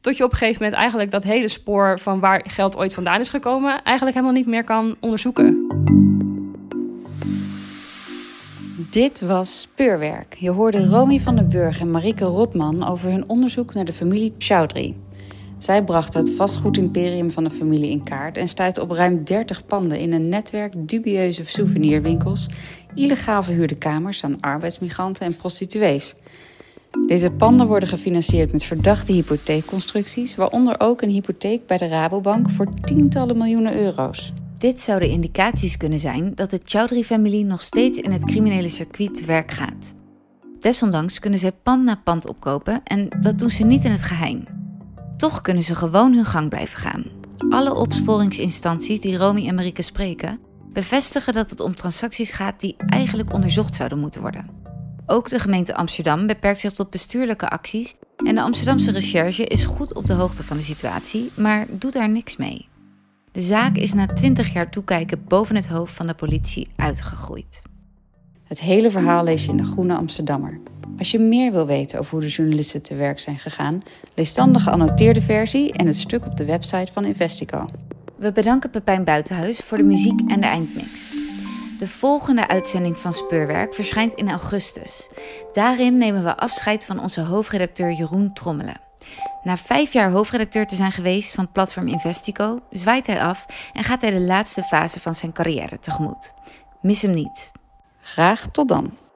Tot 0.00 0.16
je 0.16 0.24
op 0.24 0.30
een 0.30 0.36
gegeven 0.36 0.62
moment 0.62 0.80
eigenlijk 0.80 1.10
dat 1.10 1.22
hele 1.22 1.48
spoor 1.48 1.98
van 2.00 2.20
waar 2.20 2.44
geld 2.48 2.76
ooit 2.76 2.94
vandaan 2.94 3.20
is 3.20 3.30
gekomen, 3.30 3.82
eigenlijk 3.82 4.16
helemaal 4.16 4.36
niet 4.36 4.46
meer 4.46 4.64
kan 4.64 4.96
onderzoeken. 5.00 5.66
Dit 8.90 9.20
was 9.20 9.60
Speurwerk. 9.60 10.34
Je 10.34 10.50
hoorde 10.50 10.86
Romy 10.86 11.20
van 11.20 11.36
den 11.36 11.48
Burg 11.48 11.80
en 11.80 11.90
Marieke 11.90 12.24
Rotman 12.24 12.88
over 12.88 13.10
hun 13.10 13.28
onderzoek 13.28 13.74
naar 13.74 13.84
de 13.84 13.92
familie 13.92 14.34
Chowdhury. 14.38 14.94
Zij 15.58 15.84
brachten 15.84 16.20
het 16.20 16.32
vastgoedimperium 16.32 17.30
van 17.30 17.44
de 17.44 17.50
familie 17.50 17.90
in 17.90 18.04
kaart 18.04 18.36
en 18.36 18.48
stuitte 18.48 18.80
op 18.80 18.90
ruim 18.90 19.24
30 19.24 19.66
panden 19.66 19.98
in 19.98 20.12
een 20.12 20.28
netwerk 20.28 20.72
dubieuze 20.76 21.44
souvenirwinkels, 21.44 22.48
illegaal 22.94 23.42
verhuurde 23.42 23.76
kamers 23.76 24.24
aan 24.24 24.40
arbeidsmigranten 24.40 25.26
en 25.26 25.36
prostituees. 25.36 26.14
Deze 27.06 27.30
panden 27.30 27.66
worden 27.66 27.88
gefinancierd 27.88 28.52
met 28.52 28.64
verdachte 28.64 29.12
hypotheekconstructies, 29.12 30.36
waaronder 30.36 30.80
ook 30.80 31.02
een 31.02 31.08
hypotheek 31.08 31.66
bij 31.66 31.76
de 31.76 31.86
Rabobank 31.86 32.50
voor 32.50 32.74
tientallen 32.74 33.38
miljoenen 33.38 33.76
euro's. 33.76 34.32
Dit 34.54 34.80
zouden 34.80 35.10
indicaties 35.10 35.76
kunnen 35.76 35.98
zijn 35.98 36.34
dat 36.34 36.50
de 36.50 36.60
Chowdhury-familie 36.64 37.44
nog 37.44 37.62
steeds 37.62 37.98
in 37.98 38.12
het 38.12 38.24
criminele 38.24 38.68
circuit 38.68 39.14
te 39.14 39.24
werk 39.24 39.50
gaat. 39.50 39.94
Desondanks 40.58 41.18
kunnen 41.18 41.38
zij 41.38 41.52
pand 41.52 41.84
na 41.84 42.00
pand 42.04 42.28
opkopen 42.28 42.80
en 42.84 43.08
dat 43.20 43.38
doen 43.38 43.50
ze 43.50 43.64
niet 43.64 43.84
in 43.84 43.90
het 43.90 44.02
geheim. 44.02 44.57
Toch 45.18 45.40
kunnen 45.40 45.62
ze 45.62 45.74
gewoon 45.74 46.12
hun 46.12 46.24
gang 46.24 46.48
blijven 46.48 46.78
gaan. 46.78 47.04
Alle 47.50 47.74
opsporingsinstanties 47.74 49.00
die 49.00 49.16
Romy 49.16 49.48
en 49.48 49.54
Marieke 49.54 49.82
spreken, 49.82 50.40
bevestigen 50.72 51.32
dat 51.32 51.50
het 51.50 51.60
om 51.60 51.74
transacties 51.74 52.32
gaat 52.32 52.60
die 52.60 52.76
eigenlijk 52.86 53.32
onderzocht 53.32 53.74
zouden 53.74 53.98
moeten 53.98 54.20
worden. 54.20 54.50
Ook 55.06 55.28
de 55.28 55.38
gemeente 55.38 55.74
Amsterdam 55.74 56.26
beperkt 56.26 56.58
zich 56.58 56.72
tot 56.72 56.90
bestuurlijke 56.90 57.48
acties 57.48 57.94
en 58.16 58.34
de 58.34 58.42
Amsterdamse 58.42 58.90
recherche 58.90 59.44
is 59.44 59.64
goed 59.64 59.94
op 59.94 60.06
de 60.06 60.12
hoogte 60.12 60.44
van 60.44 60.56
de 60.56 60.62
situatie, 60.62 61.30
maar 61.34 61.66
doet 61.70 61.92
daar 61.92 62.10
niks 62.10 62.36
mee. 62.36 62.68
De 63.32 63.40
zaak 63.40 63.76
is 63.76 63.92
na 63.92 64.06
20 64.06 64.52
jaar 64.52 64.70
toekijken 64.70 65.24
boven 65.24 65.56
het 65.56 65.68
hoofd 65.68 65.94
van 65.94 66.06
de 66.06 66.14
politie 66.14 66.68
uitgegroeid. 66.76 67.62
Het 68.48 68.60
hele 68.60 68.90
verhaal 68.90 69.24
lees 69.24 69.44
je 69.44 69.50
in 69.50 69.56
de 69.56 69.64
Groene 69.64 69.96
Amsterdammer. 69.96 70.58
Als 70.98 71.10
je 71.10 71.18
meer 71.18 71.52
wil 71.52 71.66
weten 71.66 71.98
over 71.98 72.10
hoe 72.10 72.20
de 72.20 72.28
journalisten 72.28 72.82
te 72.82 72.94
werk 72.94 73.18
zijn 73.18 73.38
gegaan, 73.38 73.82
lees 74.14 74.34
dan 74.34 74.52
de 74.52 74.58
geannoteerde 74.58 75.20
versie 75.20 75.72
en 75.72 75.86
het 75.86 75.96
stuk 75.96 76.26
op 76.26 76.36
de 76.36 76.44
website 76.44 76.92
van 76.92 77.04
Investico. 77.04 77.68
We 78.16 78.32
bedanken 78.32 78.70
Pepijn 78.70 79.04
Buitenhuis 79.04 79.58
voor 79.58 79.78
de 79.78 79.84
muziek 79.84 80.20
en 80.30 80.40
de 80.40 80.46
eindmix. 80.46 81.14
De 81.78 81.86
volgende 81.86 82.48
uitzending 82.48 82.98
van 82.98 83.12
Speurwerk 83.12 83.74
verschijnt 83.74 84.14
in 84.14 84.30
augustus. 84.30 85.08
Daarin 85.52 85.98
nemen 85.98 86.24
we 86.24 86.36
afscheid 86.36 86.86
van 86.86 87.00
onze 87.00 87.20
hoofdredacteur 87.20 87.92
Jeroen 87.92 88.32
Trommelen. 88.32 88.80
Na 89.42 89.56
vijf 89.56 89.92
jaar 89.92 90.10
hoofdredacteur 90.10 90.66
te 90.66 90.74
zijn 90.74 90.92
geweest 90.92 91.34
van 91.34 91.52
platform 91.52 91.88
Investico, 91.88 92.58
zwaait 92.70 93.06
hij 93.06 93.22
af 93.22 93.46
en 93.72 93.84
gaat 93.84 94.00
hij 94.00 94.10
de 94.10 94.20
laatste 94.20 94.62
fase 94.62 95.00
van 95.00 95.14
zijn 95.14 95.32
carrière 95.32 95.78
tegemoet. 95.78 96.34
Mis 96.80 97.02
hem 97.02 97.14
niet. 97.14 97.52
Graag 98.14 98.50
tot 98.50 98.68
dan. 98.68 99.07